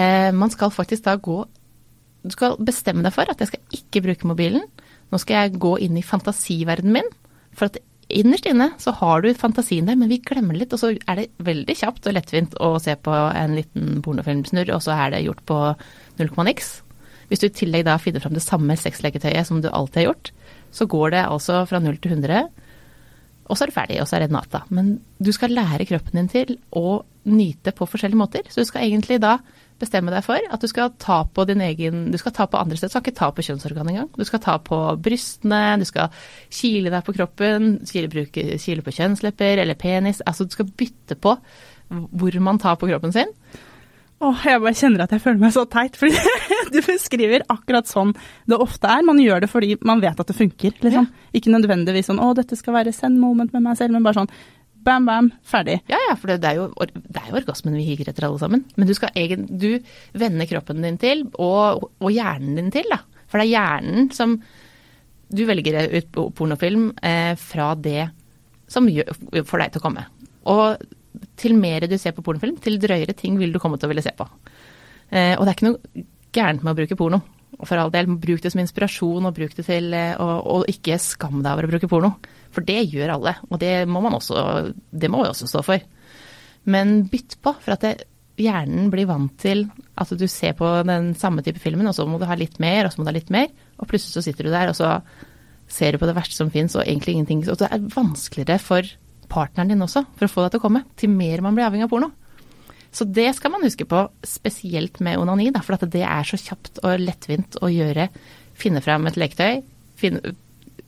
Eh, 0.00 0.30
man 0.36 0.52
skal 0.54 0.72
faktisk 0.74 1.04
da 1.06 1.14
gå 1.20 1.38
Du 2.22 2.34
skal 2.34 2.58
bestemme 2.60 3.04
deg 3.06 3.14
for 3.14 3.30
at 3.30 3.40
jeg 3.40 3.52
skal 3.52 3.78
ikke 3.78 4.02
bruke 4.04 4.28
mobilen. 4.28 4.66
Nå 5.10 5.20
skal 5.20 5.44
jeg 5.46 5.60
gå 5.62 5.76
inn 5.86 5.96
i 5.98 6.04
fantasiverdenen 6.06 6.98
min. 6.98 7.08
For 7.56 7.70
at 7.70 7.80
innerst 8.10 8.48
inne 8.50 8.70
så 8.82 8.92
har 8.98 9.22
du 9.22 9.30
fantasien 9.38 9.88
der, 9.88 9.98
men 9.98 10.10
vi 10.10 10.20
glemmer 10.24 10.58
litt. 10.58 10.74
Og 10.74 10.82
så 10.82 10.92
er 10.94 11.20
det 11.22 11.30
veldig 11.46 11.76
kjapt 11.80 12.10
og 12.10 12.16
lettvint 12.16 12.56
å 12.60 12.74
se 12.82 12.96
på 13.00 13.14
en 13.14 13.56
liten 13.58 14.00
pornofilmsnurr, 14.04 14.72
og 14.76 14.84
så 14.84 14.96
er 14.96 15.14
det 15.14 15.24
gjort 15.26 15.44
på 15.48 15.60
null 16.20 16.32
komma 16.32 16.50
niks. 16.50 16.80
Hvis 17.30 17.42
du 17.42 17.46
i 17.46 17.54
tillegg 17.54 17.86
da 17.86 17.94
finner 18.02 18.22
fram 18.22 18.34
det 18.34 18.42
samme 18.42 18.74
sexleketøyet 18.76 19.46
som 19.46 19.62
du 19.62 19.70
alltid 19.70 20.02
har 20.02 20.08
gjort, 20.10 20.32
så 20.74 20.86
går 20.90 21.14
det 21.14 21.22
altså 21.26 21.62
fra 21.70 21.78
null 21.82 21.98
til 22.02 22.18
100 22.18 22.48
og 23.50 23.58
så 23.58 23.64
er 23.64 23.70
du 23.70 23.74
ferdig, 23.74 23.96
og 23.98 24.06
så 24.06 24.16
er 24.16 24.24
det 24.24 24.34
natta. 24.34 24.62
Men 24.70 24.92
du 25.18 25.32
skal 25.34 25.50
lære 25.50 25.86
kroppen 25.88 26.20
din 26.20 26.30
til 26.30 26.52
å 26.78 27.00
nyte 27.30 27.74
på 27.74 27.88
forskjellige 27.90 28.20
måter. 28.20 28.46
Så 28.46 28.62
du 28.62 28.68
skal 28.68 28.86
egentlig 28.86 29.18
da 29.22 29.40
bestemme 29.80 30.12
deg 30.12 30.24
for 30.26 30.44
at 30.52 30.62
du 30.62 30.68
skal 30.70 30.92
ta 31.00 31.22
på 31.24 31.46
din 31.48 31.62
egen 31.64 32.10
Du 32.12 32.18
skal 32.20 32.34
ta 32.36 32.46
på 32.50 32.60
andre 32.60 32.76
steder. 32.78 32.92
Du 32.92 32.96
skal 32.96 33.06
ikke 33.06 33.20
ta 33.20 33.30
på 33.34 33.44
kjønnsorgan 33.46 33.90
engang. 33.92 34.10
Du 34.16 34.26
skal 34.28 34.42
ta 34.44 34.58
på 34.62 34.78
brystene, 35.02 35.64
du 35.80 35.86
skal 35.88 36.12
kile 36.52 36.92
deg 36.92 37.06
på 37.06 37.16
kroppen, 37.16 37.72
kile, 37.88 38.84
på 38.84 38.96
kjønnslepper 38.98 39.64
eller 39.64 39.78
penis. 39.80 40.22
Altså 40.26 40.46
du 40.46 40.54
skal 40.56 40.70
bytte 40.70 41.18
på 41.18 41.36
hvor 41.90 42.38
man 42.44 42.60
tar 42.62 42.78
på 42.78 42.88
kroppen 42.90 43.12
sin. 43.14 43.34
Åh, 44.20 44.42
jeg 44.44 44.60
bare 44.60 44.76
kjenner 44.76 45.02
at 45.06 45.12
jeg 45.14 45.22
føler 45.24 45.40
meg 45.40 45.52
så 45.54 45.62
teit, 45.64 45.94
fordi 45.96 46.18
du 46.74 46.82
beskriver 46.84 47.40
akkurat 47.48 47.88
sånn 47.88 48.12
det 48.50 48.58
ofte 48.60 48.90
er. 48.92 49.04
Man 49.06 49.20
gjør 49.22 49.46
det 49.46 49.48
fordi 49.48 49.78
man 49.80 50.02
vet 50.02 50.20
at 50.20 50.28
det 50.28 50.36
funker, 50.36 50.74
liksom. 50.84 51.08
Ikke 51.32 51.52
nødvendigvis 51.54 52.10
sånn 52.10 52.20
å, 52.20 52.34
dette 52.36 52.58
skal 52.58 52.76
være 52.76 52.92
send 52.92 53.16
moment 53.22 53.54
med 53.56 53.64
meg 53.64 53.80
selv, 53.80 53.96
men 53.96 54.04
bare 54.04 54.20
sånn 54.20 54.32
bam, 54.86 55.06
bam, 55.08 55.30
ferdig. 55.46 55.80
Ja, 55.90 55.98
ja, 56.08 56.14
for 56.18 56.32
det 56.32 56.46
er 56.46 56.58
jo, 56.58 56.68
det 56.80 57.20
er 57.20 57.30
jo 57.30 57.38
orgasmen 57.40 57.76
vi 57.78 57.86
higer 57.88 58.10
etter 58.10 58.26
alle 58.28 58.40
sammen. 58.42 58.64
Men 58.76 58.88
du 58.88 58.94
skal 58.96 59.14
egen, 59.18 59.46
du 59.50 59.70
vender 60.18 60.48
kroppen 60.50 60.84
din 60.84 60.98
til, 61.00 61.26
og, 61.42 61.90
og 62.00 62.14
hjernen 62.14 62.58
din 62.58 62.72
til, 62.74 62.88
da. 62.92 63.02
For 63.30 63.38
det 63.38 63.48
er 63.48 63.54
hjernen 63.54 64.10
som 64.14 64.40
Du 65.30 65.44
velger 65.46 65.92
ut 65.94 66.16
pornofilm 66.34 66.88
eh, 67.06 67.36
fra 67.38 67.68
det 67.78 68.08
som 68.66 68.88
gjør, 68.90 69.12
får 69.46 69.62
deg 69.62 69.70
til 69.70 69.78
å 69.78 69.84
komme. 69.84 70.02
Og 70.50 70.82
til 71.38 71.54
mer 71.54 71.86
du 71.86 71.94
ser 72.02 72.16
på 72.16 72.24
pornofilm, 72.26 72.56
til 72.58 72.80
drøyere 72.82 73.14
ting 73.14 73.36
vil 73.38 73.54
du 73.54 73.60
komme 73.62 73.78
til 73.78 73.86
å 73.86 73.92
ville 73.92 74.02
se 74.02 74.10
på. 74.16 74.26
Eh, 75.10 75.36
og 75.36 75.44
det 75.44 75.52
er 75.52 75.56
ikke 75.56 75.68
noe 75.68 76.04
gærent 76.34 76.64
med 76.64 76.72
å 76.72 76.80
bruke 76.80 76.98
porno. 76.98 77.20
For 77.60 77.78
all 77.78 77.92
del, 77.94 78.08
bruk 78.18 78.42
det 78.42 78.52
som 78.54 78.62
inspirasjon, 78.62 79.26
og 79.26 79.36
bruk 79.36 79.54
det 79.54 79.66
til 79.66 79.94
eh, 79.94 80.14
og, 80.18 80.34
og 80.54 80.70
ikke 80.70 80.98
skam 81.02 81.42
deg 81.44 81.52
over 81.52 81.68
å 81.68 81.72
bruke 81.74 81.90
porno. 81.90 82.12
For 82.50 82.66
det 82.66 82.82
gjør 82.90 83.14
alle, 83.14 83.36
og 83.48 83.60
det 83.62 83.74
må 83.88 84.02
man 84.02 84.16
også, 84.18 84.72
det 84.90 85.10
må 85.12 85.22
også 85.24 85.48
stå 85.50 85.62
for. 85.66 85.82
Men 86.70 87.04
bytt 87.10 87.38
på, 87.42 87.54
for 87.62 87.76
at 87.76 87.84
det, 87.86 87.94
hjernen 88.40 88.90
blir 88.92 89.08
vant 89.10 89.34
til 89.40 89.66
at 90.00 90.12
du 90.16 90.26
ser 90.30 90.54
på 90.58 90.68
den 90.88 91.12
samme 91.18 91.44
type 91.46 91.60
filmen, 91.62 91.88
og 91.88 91.96
så 91.96 92.06
må 92.08 92.20
du 92.20 92.26
ha 92.28 92.36
litt 92.38 92.58
mer, 92.62 92.86
og 92.86 92.92
så 92.92 93.00
må 93.00 93.06
du 93.06 93.12
ha 93.12 93.18
litt 93.18 93.32
mer, 93.32 93.50
og 93.78 93.90
plutselig 93.90 94.16
så 94.16 94.24
sitter 94.24 94.48
du 94.48 94.54
der, 94.54 94.72
og 94.72 94.78
så 94.78 94.96
ser 95.70 95.94
du 95.94 96.02
på 96.02 96.08
det 96.08 96.16
verste 96.16 96.38
som 96.38 96.50
fins, 96.52 96.74
og 96.76 96.86
egentlig 96.86 97.16
ingenting. 97.16 97.44
Og 97.46 97.60
det 97.60 97.68
er 97.70 97.90
vanskeligere 97.94 98.58
for 98.62 98.88
partneren 99.30 99.70
din 99.70 99.84
også, 99.86 100.04
for 100.18 100.26
å 100.26 100.32
få 100.32 100.44
deg 100.44 100.54
til 100.54 100.62
å 100.62 100.64
komme, 100.64 100.84
til 100.98 101.12
mer 101.14 101.44
man 101.44 101.56
blir 101.56 101.68
avhengig 101.68 101.86
av 101.86 101.92
porno. 101.92 102.10
Så 102.90 103.06
det 103.06 103.28
skal 103.36 103.52
man 103.54 103.62
huske 103.62 103.86
på, 103.86 104.02
spesielt 104.26 104.98
med 105.04 105.20
onani, 105.20 105.52
da, 105.54 105.62
for 105.62 105.78
det 105.78 106.02
er 106.02 106.26
så 106.26 106.38
kjapt 106.40 106.80
og 106.82 107.04
lettvint 107.04 107.60
å 107.62 107.70
gjøre. 107.70 108.08
Finne 108.58 108.82
fram 108.82 109.06
et 109.06 109.18
leketøy, 109.20 109.60
finne, 110.00 110.34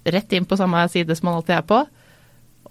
rett 0.04 0.32
inn 0.32 0.48
på 0.48 0.58
samme 0.58 0.82
side 0.90 1.16
som 1.18 1.28
man 1.30 1.40
alltid 1.40 1.56
er 1.58 1.66
på, 1.68 1.82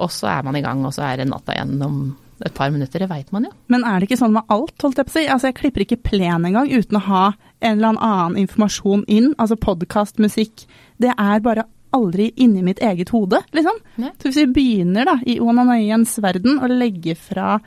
og 0.01 0.11
så 0.11 0.29
er 0.31 0.43
man 0.47 0.57
i 0.57 0.63
gang, 0.65 0.83
og 0.88 0.93
så 0.95 1.05
er 1.09 1.21
det 1.21 1.29
natta 1.29 1.55
igjen 1.55 1.81
om 1.85 1.97
et 2.45 2.53
par 2.57 2.71
minutter. 2.73 3.03
Det 3.03 3.09
veit 3.11 3.31
man 3.35 3.45
jo. 3.45 3.51
Men 3.69 3.83
er 3.85 4.00
det 4.00 4.09
ikke 4.09 4.21
sånn 4.23 4.33
med 4.33 4.50
alt, 4.51 4.73
holdt 4.81 4.97
jeg 5.01 5.07
på 5.07 5.13
å 5.13 5.17
si? 5.19 5.25
Altså, 5.29 5.51
jeg 5.51 5.59
klipper 5.59 5.85
ikke 5.85 6.00
plen 6.09 6.47
engang 6.47 6.71
uten 6.71 6.97
å 6.97 7.03
ha 7.05 7.25
en 7.61 7.75
eller 7.75 8.00
annen 8.00 8.39
informasjon 8.41 9.05
inn. 9.11 9.33
Altså 9.38 9.59
podkast, 9.61 10.17
musikk. 10.23 10.65
Det 11.01 11.13
er 11.13 11.43
bare 11.45 11.67
aldri 11.93 12.29
inni 12.39 12.63
mitt 12.65 12.79
eget 12.81 13.11
hode, 13.13 13.43
liksom. 13.53 13.77
Nei. 14.01 14.13
Så 14.17 14.29
hvis 14.29 14.39
vi 14.45 14.47
begynner 14.55 15.05
da, 15.11 15.17
i 15.27 15.38
onanøyens 15.43 16.15
verden 16.23 16.61
å 16.63 16.71
legge 16.71 17.17
fra 17.19 17.59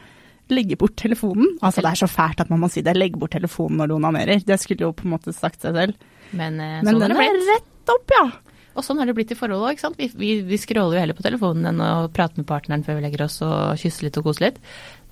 Legge 0.53 0.77
bort 0.77 0.93
telefonen. 1.01 1.55
Altså 1.65 1.81
det 1.81 1.89
er 1.89 2.01
så 2.03 2.07
fælt 2.11 2.43
at 2.43 2.51
man 2.53 2.61
må 2.61 2.69
si 2.69 2.83
det. 2.85 2.93
Legge 2.99 3.17
bort 3.17 3.33
telefonen 3.33 3.79
når 3.81 3.89
du 3.89 3.95
onanerer. 3.97 4.43
Det 4.45 4.59
skulle 4.61 4.85
jo 4.85 4.91
på 4.93 5.07
en 5.07 5.15
måte 5.15 5.33
sagt 5.33 5.65
seg 5.65 5.73
selv. 5.73 6.11
Men, 6.37 6.59
eh, 6.61 6.83
Men 6.85 6.99
sånn 6.99 7.01
den 7.01 7.15
det 7.17 7.25
er 7.25 7.39
rett 7.49 7.93
opp, 7.95 8.13
ja. 8.13 8.27
Og 8.75 8.83
sånn 8.87 8.99
har 8.99 9.07
det 9.07 9.15
blitt 9.15 9.31
i 9.31 9.39
forholdet 9.39 9.69
òg, 9.69 9.77
ikke 9.77 9.85
sant. 9.87 9.99
Vi, 10.01 10.09
vi, 10.19 10.33
vi 10.49 10.59
scroller 10.59 10.97
jo 10.99 11.03
heller 11.05 11.17
på 11.19 11.23
telefonen 11.27 11.69
enn 11.71 11.81
å 11.85 12.09
prate 12.15 12.41
med 12.41 12.47
partneren 12.49 12.83
før 12.87 12.99
vi 12.99 13.05
legger 13.07 13.25
oss 13.29 13.39
og 13.47 13.79
kysse 13.81 14.03
litt 14.07 14.19
og 14.19 14.27
kose 14.27 14.43
litt. 14.49 14.59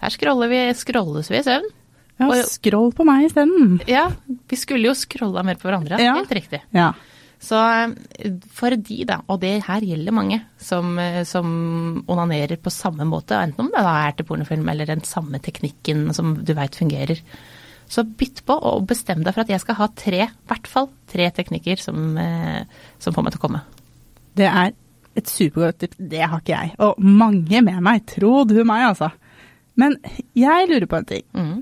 Her 0.02 0.10
scroller 0.14 0.50
vi, 0.50 0.60
scrolles 0.74 1.30
vi 1.30 1.38
i 1.38 1.46
søvn. 1.46 1.70
Ja, 2.20 2.26
Og- 2.28 2.44
Scroll 2.50 2.92
på 2.94 3.06
meg 3.08 3.28
isteden. 3.30 3.80
Ja, 3.88 4.08
vi 4.50 4.56
skulle 4.60 4.90
jo 4.90 4.94
scrolla 4.98 5.42
mer 5.46 5.56
på 5.58 5.70
hverandre. 5.70 5.98
Ja. 6.02 6.14
Helt 6.18 6.34
riktig. 6.36 6.60
Ja. 6.76 6.90
Så 7.42 7.58
eh, 7.58 8.34
for 8.54 8.70
de, 8.76 8.98
da, 9.08 9.16
og 9.26 9.40
det 9.42 9.56
her 9.66 9.82
gjelder 9.82 10.14
mange, 10.14 10.36
som, 10.62 10.92
eh, 11.02 11.22
som 11.26 12.04
onanerer 12.06 12.60
på 12.62 12.70
samme 12.70 13.02
måte, 13.08 13.34
enten 13.34 13.64
om 13.64 13.72
det 13.74 13.82
er 13.82 14.14
til 14.18 14.28
pornofilm 14.28 14.68
eller 14.70 14.86
den 14.92 15.02
samme 15.06 15.40
teknikken 15.42 16.04
som 16.14 16.36
du 16.46 16.52
veit 16.54 16.78
fungerer. 16.78 17.18
Så 17.92 18.04
bytt 18.08 18.40
på 18.48 18.56
og 18.56 18.86
bestem 18.88 19.20
deg 19.20 19.34
for 19.34 19.44
at 19.44 19.50
jeg 19.52 19.60
skal 19.60 19.76
ha 19.76 19.88
tre, 19.98 20.22
i 20.30 20.48
hvert 20.48 20.68
fall 20.70 20.88
tre 21.12 21.28
teknikker 21.36 21.80
som, 21.80 22.16
eh, 22.16 22.62
som 23.02 23.12
får 23.12 23.26
meg 23.26 23.34
til 23.34 23.42
å 23.42 23.44
komme. 23.44 23.64
Det 24.38 24.48
er 24.48 24.72
et 25.18 25.28
supergodt 25.28 25.82
tips. 25.82 25.98
Det 26.00 26.22
har 26.24 26.40
ikke 26.40 26.54
jeg. 26.54 26.72
Og 26.80 27.02
mange 27.04 27.60
med 27.60 27.82
meg. 27.84 28.06
Tro 28.08 28.46
du 28.48 28.62
meg, 28.64 28.86
altså. 28.94 29.10
Men 29.76 29.98
jeg 30.36 30.70
lurer 30.70 30.88
på 30.88 31.00
en 31.00 31.08
ting. 31.08 31.26
Mm. 31.36 31.58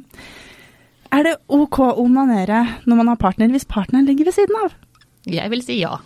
Er 1.11 1.27
det 1.27 1.35
ok 1.51 1.81
å 1.83 1.91
onanere 2.05 2.63
når 2.87 3.01
man 3.01 3.11
har 3.11 3.19
partner, 3.19 3.51
hvis 3.51 3.67
partneren 3.67 4.07
ligger 4.07 4.31
ved 4.31 4.39
siden 4.39 4.61
av? 4.63 4.77
Jeg 5.27 5.51
vil 5.51 5.65
si 5.67 5.81
ja. 5.81 5.97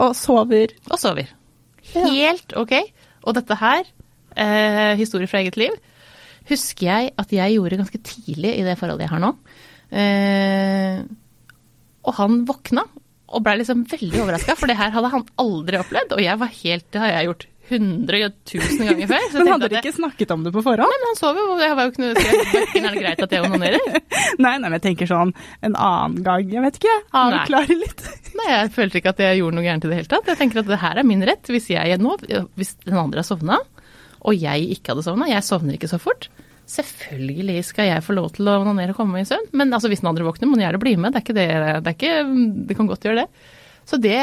Og 0.00 0.14
sover 0.16 0.72
Og 0.88 0.96
sover. 1.00 1.28
Helt 1.92 2.54
ok. 2.56 2.74
Og 3.28 3.36
dette 3.36 3.58
her, 3.60 3.84
eh, 4.36 4.96
historie 4.96 5.28
fra 5.28 5.42
eget 5.42 5.56
liv, 5.60 5.76
husker 6.50 6.86
jeg 6.90 7.12
at 7.20 7.34
jeg 7.36 7.56
gjorde 7.58 7.80
ganske 7.82 8.00
tidlig 8.12 8.54
i 8.58 8.64
det 8.66 8.78
forholdet 8.80 9.06
jeg 9.06 9.12
har 9.14 9.22
nå. 9.24 9.32
Eh, 9.92 11.02
og 12.08 12.16
han 12.18 12.42
våkna 12.48 12.84
og 13.28 13.42
blei 13.44 13.58
liksom 13.60 13.82
veldig 13.90 14.22
overraska, 14.24 14.54
for 14.56 14.70
det 14.70 14.78
her 14.78 14.92
hadde 14.94 15.10
han 15.12 15.24
aldri 15.42 15.76
opplevd. 15.82 16.14
Og 16.16 16.22
jeg 16.24 16.40
var 16.40 16.52
helt 16.62 16.86
Det 16.94 17.00
har 17.02 17.10
jeg 17.12 17.26
gjort 17.28 17.46
hundre 17.68 18.20
tusen 18.48 18.86
ganger 18.88 19.10
før. 19.10 19.24
Så 19.28 19.38
Men 19.42 19.50
hadde 19.52 19.68
dere 19.68 19.82
ikke 19.82 19.92
snakket 19.98 20.30
om 20.32 20.46
det 20.46 20.52
på 20.54 20.62
forhånd? 20.64 20.94
Men 20.94 21.10
han 21.10 21.18
sover 21.18 21.42
jo, 21.44 21.58
det 21.60 21.68
var 21.76 21.84
jo 21.84 21.92
ikke 21.92 22.00
noe 22.06 22.14
jeg- 22.16 22.80
Er 22.80 22.86
det 22.94 23.02
greit 23.02 23.20
at 23.26 23.34
jeg 23.36 23.44
onanerer? 23.44 23.98
Nei, 24.44 24.54
nei, 24.54 24.62
men 24.64 24.78
jeg 24.78 24.84
tenker 24.86 25.10
sånn 25.10 25.34
en 25.68 25.76
annen 25.76 26.22
gang. 26.24 26.48
Jeg 26.54 26.64
vet 26.64 26.78
ikke. 26.80 26.94
Nei. 27.12 27.20
Avklare 27.42 27.76
litt. 27.82 28.06
Nei, 28.40 28.48
jeg 28.54 28.72
følte 28.78 29.02
ikke 29.02 29.12
at 29.12 29.20
jeg 29.26 29.42
gjorde 29.42 29.58
noe 29.58 29.66
gærent 29.68 29.84
i 29.84 29.90
det 29.92 29.98
hele 30.00 30.12
tatt. 30.14 30.32
Jeg 30.32 30.40
tenker 30.40 30.62
at 30.62 30.70
det 30.72 30.80
her 30.86 31.02
er 31.02 31.08
min 31.10 31.26
rett. 31.28 31.52
Hvis 31.52 31.68
jeg 31.74 32.00
nå, 32.00 32.16
hvis 32.56 32.72
den 32.86 32.96
andre 33.04 33.20
har 33.20 33.28
sovna, 33.28 33.60
og 34.26 34.36
jeg 34.36 34.68
ikke 34.74 34.94
hadde 34.94 35.04
sovna, 35.06 35.28
jeg 35.30 35.46
sovner 35.46 35.76
ikke 35.78 35.90
så 35.90 36.00
fort, 36.02 36.28
selvfølgelig 36.68 37.62
skal 37.64 37.88
jeg 37.88 38.04
få 38.04 38.16
lov 38.16 38.32
til 38.36 38.48
å 38.50 38.58
onanere 38.60 38.92
og 38.92 39.00
komme 39.00 39.22
i 39.22 39.28
søvn. 39.28 39.46
Men 39.56 39.72
altså, 39.72 39.90
hvis 39.90 40.02
den 40.02 40.10
andre 40.10 40.26
våkner, 40.26 40.50
må 40.50 40.58
den 40.58 40.66
gjerne 40.66 40.82
bli 40.82 40.96
med. 41.00 41.14
Det 41.14 41.20
er 41.20 41.24
ikke 41.24 41.38
det, 41.38 41.46
det 41.84 41.92
er 41.92 41.96
ikke 41.96 42.66
Det 42.68 42.76
kan 42.76 42.90
godt 42.90 43.06
gjøre 43.08 43.22
det. 43.22 43.46
Så 43.88 44.00
det 44.02 44.18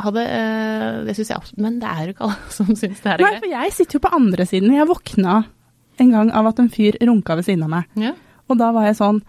hadde 0.00 0.22
eh, 0.24 1.00
Det 1.04 1.12
syns 1.12 1.28
jeg 1.28 1.36
absolutt 1.36 1.60
Men 1.60 1.74
det 1.82 1.88
er 1.90 2.06
jo 2.06 2.14
ikke 2.14 2.24
alle 2.24 2.52
som 2.56 2.70
syns 2.72 3.02
det 3.04 3.10
er 3.12 3.20
greit. 3.20 3.34
Nei, 3.36 3.42
for 3.42 3.52
jeg 3.52 3.74
sitter 3.76 3.98
jo 3.98 4.04
på 4.06 4.14
andre 4.16 4.46
siden. 4.48 4.72
Jeg 4.78 4.88
våkna 4.88 5.34
en 6.00 6.14
gang 6.14 6.32
av 6.32 6.48
at 6.48 6.62
en 6.62 6.72
fyr 6.72 6.96
runka 7.04 7.36
ved 7.36 7.44
siden 7.44 7.66
av 7.66 7.74
meg. 7.74 8.00
Ja. 8.00 8.14
Og 8.48 8.56
da 8.58 8.70
var 8.72 8.88
jeg 8.88 8.96
sånn 8.96 9.20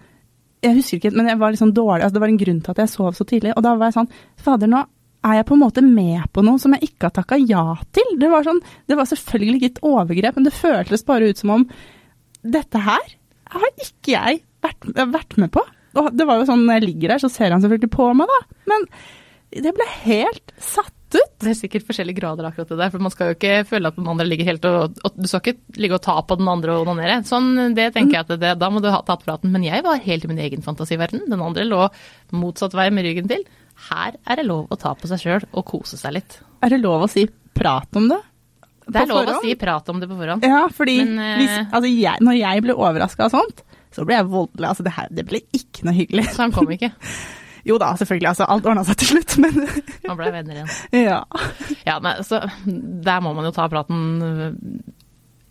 Jeg 0.63 0.77
husker 0.77 1.01
ikke, 1.01 1.11
men 1.17 1.27
jeg 1.27 1.41
var 1.41 1.51
litt 1.51 1.59
sånn 1.59 1.75
dårlig. 1.75 2.05
Altså, 2.05 2.15
det 2.15 2.23
var 2.23 2.31
en 2.31 2.41
grunn 2.45 2.63
til 2.63 2.71
at 2.75 2.81
jeg 2.85 2.93
sov 2.93 3.17
så 3.17 3.27
tidlig. 3.27 3.51
Og 3.57 3.65
da 3.65 3.75
var 3.75 3.91
jeg 3.91 3.99
sånn 3.99 4.11
Fader, 4.39 4.71
nå 4.71 4.85
er 5.21 5.37
jeg 5.37 5.47
på 5.47 5.55
en 5.57 5.63
måte 5.63 5.83
med 5.85 6.23
på 6.33 6.43
noe 6.45 6.61
som 6.61 6.73
jeg 6.75 6.89
ikke 6.89 7.09
har 7.09 7.15
takka 7.15 7.37
ja 7.39 7.65
til. 7.93 8.15
Det 8.21 8.29
var 8.31 8.45
sånn 8.47 8.61
Det 8.89 8.97
var 8.97 9.09
selvfølgelig 9.09 9.59
ikke 9.59 9.71
et 9.73 9.83
overgrep, 9.85 10.37
men 10.37 10.47
det 10.47 10.55
føltes 10.57 11.05
bare 11.07 11.29
ut 11.29 11.41
som 11.41 11.53
om 11.57 11.67
Dette 12.41 12.81
her 12.81 13.17
har 13.51 13.67
ikke 13.83 14.15
jeg 14.15 14.41
vært, 14.63 14.87
vært 15.11 15.35
med 15.41 15.51
på. 15.53 15.61
Og 15.99 16.07
det 16.15 16.25
var 16.25 16.39
jo 16.39 16.47
sånn 16.47 16.63
når 16.65 16.79
jeg 16.79 16.87
ligger 16.87 17.13
der, 17.13 17.21
så 17.21 17.29
ser 17.29 17.51
han 17.53 17.61
selvfølgelig 17.61 17.91
på 17.93 18.07
meg, 18.15 18.31
da. 18.31 18.59
Men 18.71 18.87
det 19.51 19.73
ble 19.75 19.87
helt 20.05 20.53
satt 20.63 20.95
ut. 21.11 21.33
Det 21.43 21.51
er 21.51 21.57
sikkert 21.59 21.85
forskjellige 21.89 22.21
grader 22.21 22.47
akkurat 22.47 22.69
det 22.71 22.77
der, 22.79 22.91
for 22.93 23.03
man 23.03 23.11
skal 23.11 23.31
jo 23.31 23.35
ikke 23.35 23.65
føle 23.67 23.91
at 23.91 23.97
den 23.99 24.07
andre 24.07 24.25
ligger 24.29 24.47
helt 24.47 24.67
og, 24.69 24.99
og 25.03 25.17
Du 25.19 25.27
skal 25.27 25.43
ikke 25.43 25.81
ligge 25.83 25.97
og 25.97 26.05
ta 26.05 26.15
på 26.23 26.37
den 26.39 26.47
andre 26.47 26.77
og 26.77 26.87
onanere. 26.87 27.19
Sånn, 27.27 27.51
det 27.75 27.89
tenker 27.97 28.21
jeg 28.21 28.27
at 28.29 28.33
det, 28.39 28.53
da 28.61 28.69
må 28.71 28.79
du 28.79 28.87
ha 28.93 29.01
tatt 29.05 29.25
praten. 29.27 29.51
Men 29.51 29.67
jeg 29.67 29.83
var 29.83 29.99
helt 30.05 30.25
i 30.25 30.31
min 30.31 30.39
egen 30.47 30.63
fantasiverden. 30.63 31.27
Den 31.27 31.43
andre 31.43 31.67
lå 31.67 31.89
motsatt 32.31 32.77
vei 32.77 32.87
med 32.95 33.09
ryggen 33.09 33.27
til. 33.29 33.43
Her 33.89 34.17
er 34.25 34.41
det 34.41 34.45
lov 34.47 34.71
å 34.71 34.77
ta 34.79 34.93
på 34.97 35.09
seg 35.09 35.21
sjøl 35.23 35.47
og 35.51 35.65
kose 35.67 35.97
seg 36.00 36.15
litt. 36.19 36.38
Er 36.61 36.73
det 36.73 36.81
lov 36.83 37.07
å 37.07 37.09
si 37.11 37.25
prat 37.57 37.97
om 37.97 38.07
det? 38.11 38.19
Det 38.91 39.03
er 39.03 39.09
lov 39.09 39.23
lov 39.25 39.38
å 39.38 39.41
si 39.43 39.53
prat 39.59 39.89
om 39.93 40.00
det 40.01 40.09
på 40.09 40.17
forhånd. 40.19 40.45
Ja, 40.45 40.63
fordi 40.73 40.97
Men, 41.03 41.19
uh, 41.19 41.35
hvis, 41.39 41.53
altså 41.69 41.91
jeg, 41.91 42.23
når 42.25 42.39
jeg 42.39 42.63
ble 42.65 42.75
overraska 42.77 43.27
av 43.27 43.35
sånt, 43.35 43.61
så 43.91 44.05
ble 44.07 44.17
jeg 44.17 44.29
voldelig. 44.31 44.67
Altså 44.71 44.85
det, 44.88 44.95
her, 44.95 45.11
det 45.11 45.27
ble 45.29 45.43
ikke 45.55 45.85
noe 45.88 45.95
hyggelig. 45.97 46.27
Så 46.35 46.45
han 46.45 46.55
kom 46.55 46.71
ikke. 46.73 46.91
Jo 47.67 47.75
da, 47.77 47.91
selvfølgelig. 47.93 48.29
Altså, 48.31 48.47
alt 48.50 48.65
ordna 48.65 48.83
seg 48.88 48.97
til 48.97 49.11
slutt, 49.11 49.35
men 49.43 49.59
Han 50.09 50.17
ble 50.17 50.31
venner 50.33 50.55
igjen. 50.61 50.71
ja. 51.05 51.19
Ja, 51.85 52.00
nei, 52.01 52.15
så 52.25 52.39
der 52.65 53.21
må 53.21 53.35
man 53.38 53.45
jo 53.45 53.53
ta 53.53 53.67
praten 53.69 54.00
øh, 54.25 54.47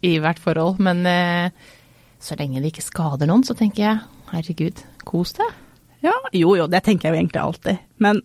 i 0.07 0.17
hvert 0.23 0.41
forhold. 0.43 0.81
Men 0.83 1.05
eh, 1.07 1.71
så 2.19 2.35
lenge 2.41 2.63
det 2.63 2.73
ikke 2.73 2.87
skader 2.89 3.31
noen, 3.31 3.47
så 3.47 3.55
tenker 3.59 3.85
jeg 3.85 4.01
herregud, 4.33 4.83
kos 5.07 5.37
deg. 5.39 5.60
Ja. 6.07 6.13
Jo 6.37 6.55
jo, 6.59 6.67
det 6.71 6.83
tenker 6.87 7.09
jeg 7.09 7.15
jo 7.17 7.21
egentlig 7.23 7.43
alltid. 7.43 7.79
Men 8.01 8.23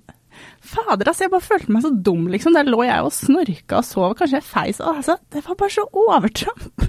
fader, 0.66 1.08
altså, 1.08 1.24
jeg 1.26 1.32
bare 1.32 1.46
følte 1.46 1.72
meg 1.72 1.84
så 1.86 1.92
dum, 2.04 2.26
liksom. 2.32 2.56
Der 2.58 2.68
lå 2.68 2.82
jeg 2.84 3.04
og 3.06 3.14
snorka 3.16 3.78
og 3.80 3.86
sov, 3.88 4.16
kanskje 4.20 4.40
jeg 4.42 4.48
feis. 4.48 4.80
Altså, 4.84 5.16
det 5.32 5.44
var 5.46 5.56
bare 5.60 5.72
så 5.76 5.86
overtramp. 5.96 6.86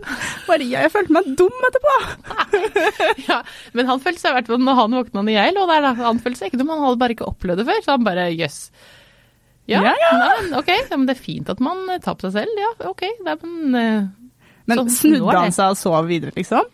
Maria, 0.49 0.83
jeg 0.87 0.93
følte 0.95 1.15
meg 1.15 1.29
dum 1.39 1.67
etterpå. 1.69 1.97
Ja, 3.29 3.41
men 3.77 3.89
han 3.91 4.01
følte 4.03 4.21
seg 4.23 4.33
i 4.33 4.37
hvert 4.39 4.51
fall 4.51 4.63
når 4.63 4.77
han 4.81 4.95
våkna 4.99 5.23
når 5.27 5.35
jeg 5.37 5.55
lå 5.57 5.65
der, 5.71 5.85
da. 5.87 5.93
Han 6.07 6.21
følte 6.23 6.41
seg 6.43 6.51
ikke 6.53 6.61
dum, 6.63 6.71
han 6.75 6.83
hadde 6.85 7.01
bare 7.03 7.15
ikke 7.17 7.29
opplevd 7.31 7.63
det 7.63 7.67
før. 7.71 7.81
Så 7.87 7.95
han 7.97 8.07
bare 8.07 8.27
jøss. 8.35 8.59
Ja, 9.71 9.81
Ja, 9.83 9.95
ja. 9.99 10.11
Nei, 10.23 10.53
ok, 10.61 10.69
ja, 10.79 10.95
men 10.99 11.07
det 11.09 11.17
er 11.17 11.23
fint 11.25 11.49
at 11.51 11.63
man 11.65 11.85
tar 12.05 12.15
på 12.19 12.29
seg 12.31 12.41
selv. 12.45 12.61
Ja, 12.63 12.73
ok. 12.93 13.03
Nei, 13.27 13.35
men 13.43 13.75
uh, 13.75 14.09
Men 14.71 14.83
sånn- 14.83 14.93
snudde 14.95 15.35
han 15.39 15.55
seg 15.55 15.75
og 15.75 15.81
sov 15.81 16.07
videre, 16.11 16.35
liksom? 16.39 16.67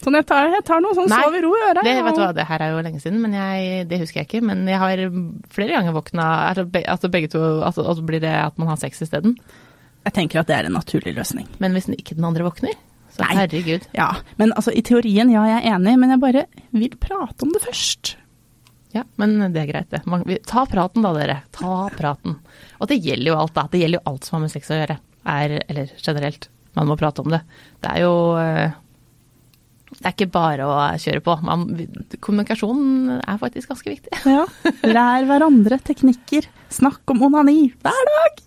Sånn, 0.00 0.16
jeg 0.16 0.24
tar, 0.30 0.46
jeg 0.48 0.64
tar 0.64 0.80
noe 0.80 0.96
sånn 0.96 1.10
Nei, 1.12 1.20
sov 1.20 1.34
i 1.36 1.40
ro 1.44 1.50
i 1.52 1.62
øret. 1.66 1.84
Det, 1.84 1.96
vet 2.06 2.16
du 2.16 2.22
hva, 2.22 2.30
det 2.36 2.46
her 2.48 2.62
er 2.64 2.70
jo 2.72 2.84
lenge 2.86 3.00
siden, 3.02 3.18
men 3.20 3.34
jeg, 3.36 3.88
det 3.90 3.98
husker 4.00 4.22
jeg 4.22 4.28
ikke. 4.30 4.42
Men 4.48 4.62
jeg 4.70 4.80
har 4.80 5.02
flere 5.52 5.74
ganger 5.76 5.96
våkna 5.96 6.28
altså, 6.46 6.64
altså 6.80 7.10
begge 7.12 7.32
to 7.34 7.42
altså, 7.66 7.84
Og 7.84 7.98
så 7.98 8.04
blir 8.08 8.22
det 8.24 8.32
at 8.32 8.56
man 8.60 8.70
har 8.72 8.80
sex 8.80 9.02
isteden. 9.04 9.36
Jeg 10.06 10.16
tenker 10.16 10.40
at 10.40 10.48
det 10.48 10.56
er 10.56 10.70
en 10.70 10.78
naturlig 10.78 11.12
løsning. 11.18 11.50
Men 11.60 11.76
hvis 11.76 11.90
ikke 11.92 12.16
den 12.16 12.24
andre 12.24 12.46
våkner, 12.48 12.78
så 13.12 13.26
Nei. 13.26 13.34
herregud. 13.42 13.84
Ja, 13.96 14.08
men 14.40 14.54
altså 14.56 14.72
i 14.72 14.82
teorien, 14.86 15.32
ja, 15.34 15.44
jeg 15.50 15.60
er 15.60 15.76
enig, 15.76 15.96
men 16.00 16.14
jeg 16.14 16.22
bare 16.22 16.46
vil 16.72 16.96
prate 17.02 17.44
om 17.44 17.52
det 17.52 17.60
først. 17.66 18.14
Ja, 18.96 19.04
men 19.20 19.36
det 19.52 19.60
er 19.60 19.68
greit, 19.68 19.90
det. 19.92 20.00
Man, 20.10 20.24
vi, 20.26 20.40
ta 20.46 20.64
praten 20.66 21.04
da, 21.04 21.12
dere. 21.14 21.42
Ta 21.54 21.90
praten. 21.94 22.40
Og 22.80 22.88
det 22.90 22.98
gjelder 23.04 23.34
jo 23.34 23.38
alt, 23.38 23.54
da. 23.58 23.68
Det 23.70 23.82
gjelder 23.82 24.00
jo 24.00 24.08
alt 24.10 24.26
som 24.26 24.38
har 24.38 24.46
med 24.46 24.54
sex 24.54 24.72
å 24.72 24.80
gjøre. 24.80 24.96
Er, 25.30 25.58
eller 25.68 25.92
generelt. 26.00 26.48
Man 26.78 26.88
må 26.88 26.96
prate 26.98 27.22
om 27.22 27.30
det. 27.34 27.42
Det 27.82 27.92
er 27.92 28.06
jo 28.06 28.14
eh, 28.40 28.78
Det 30.00 30.08
er 30.08 30.14
ikke 30.14 30.32
bare 30.32 30.64
å 30.64 30.76
kjøre 30.96 31.20
på. 31.24 31.34
Man, 31.44 31.66
kommunikasjon 32.24 33.18
er 33.20 33.40
faktisk 33.40 33.68
ganske 33.68 33.92
viktig. 33.92 34.20
Ja. 34.24 34.46
Lær 34.88 35.26
hverandre 35.28 35.76
teknikker. 35.84 36.46
Snakk 36.72 37.12
om 37.12 37.20
onani 37.28 37.66
hver 37.84 38.06
dag. 38.08 38.38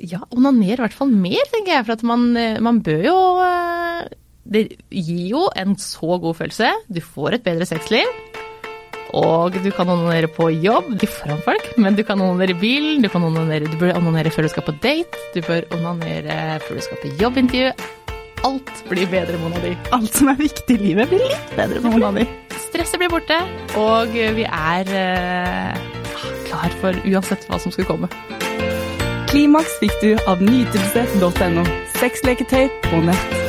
Ja, 0.00 0.22
onaner 0.32 0.72
i 0.72 0.80
hvert 0.80 0.96
fall 0.96 1.12
mer, 1.12 1.44
tenker 1.52 1.76
jeg. 1.76 1.84
For 1.84 1.98
at 1.98 2.04
man, 2.08 2.30
eh, 2.40 2.56
man 2.64 2.80
bør 2.84 3.04
jo 3.04 3.18
eh, 3.44 4.08
Det 4.44 4.62
gir 4.88 5.26
jo 5.34 5.42
en 5.52 5.76
så 5.80 6.16
god 6.22 6.38
følelse. 6.40 6.72
Du 6.88 7.02
får 7.04 7.36
et 7.36 7.44
bedre 7.44 7.68
sexliv. 7.68 8.08
Og 9.14 9.54
du 9.62 9.68
kan 9.76 9.92
onanere 9.92 10.26
på 10.32 10.48
jobb, 10.56 10.88
ikke 10.96 11.10
foran 11.20 11.44
folk, 11.44 11.68
men 11.78 11.94
du 11.94 12.02
kan 12.02 12.18
onanere 12.18 12.56
i 12.56 12.58
bilen. 12.58 13.04
Du, 13.04 13.10
kan 13.12 13.22
onanere, 13.22 13.68
du 13.70 13.76
bør 13.78 13.94
onanere 14.00 14.32
før 14.34 14.48
du 14.48 14.54
skal 14.56 14.66
på 14.66 14.74
date. 14.82 15.20
Du 15.36 15.44
bør 15.44 15.68
onanere 15.76 16.58
før 16.64 16.80
du 16.80 16.88
skal 16.88 17.04
på 17.04 17.12
jobbintervju. 17.20 18.03
Alt 18.44 18.84
blir 18.90 19.08
bedre 19.08 19.38
Mona 19.40 19.60
di. 19.62 19.72
Alt 19.96 20.12
som 20.12 20.28
er 20.28 20.36
viktig 20.36 20.76
i 20.76 20.80
livet, 20.82 21.08
blir 21.08 21.22
litt 21.24 21.54
bedre 21.56 21.80
med 21.80 22.20
di. 22.20 22.26
Stresset 22.66 23.00
blir 23.00 23.08
borte, 23.12 23.38
og 23.80 24.12
vi 24.12 24.44
er 24.44 24.90
eh, 24.92 25.78
klar 26.50 26.76
for 26.82 26.98
uansett 27.08 27.48
hva 27.48 27.60
som 27.62 27.72
skulle 27.72 27.88
komme. 27.88 28.10
Klimaks 29.32 29.80
fikk 29.80 29.96
du 30.02 30.12
av 30.30 30.44
nytelse.no. 30.44 31.64
Sexleketøy 31.96 32.68
på 32.84 33.02
nett. 33.08 33.43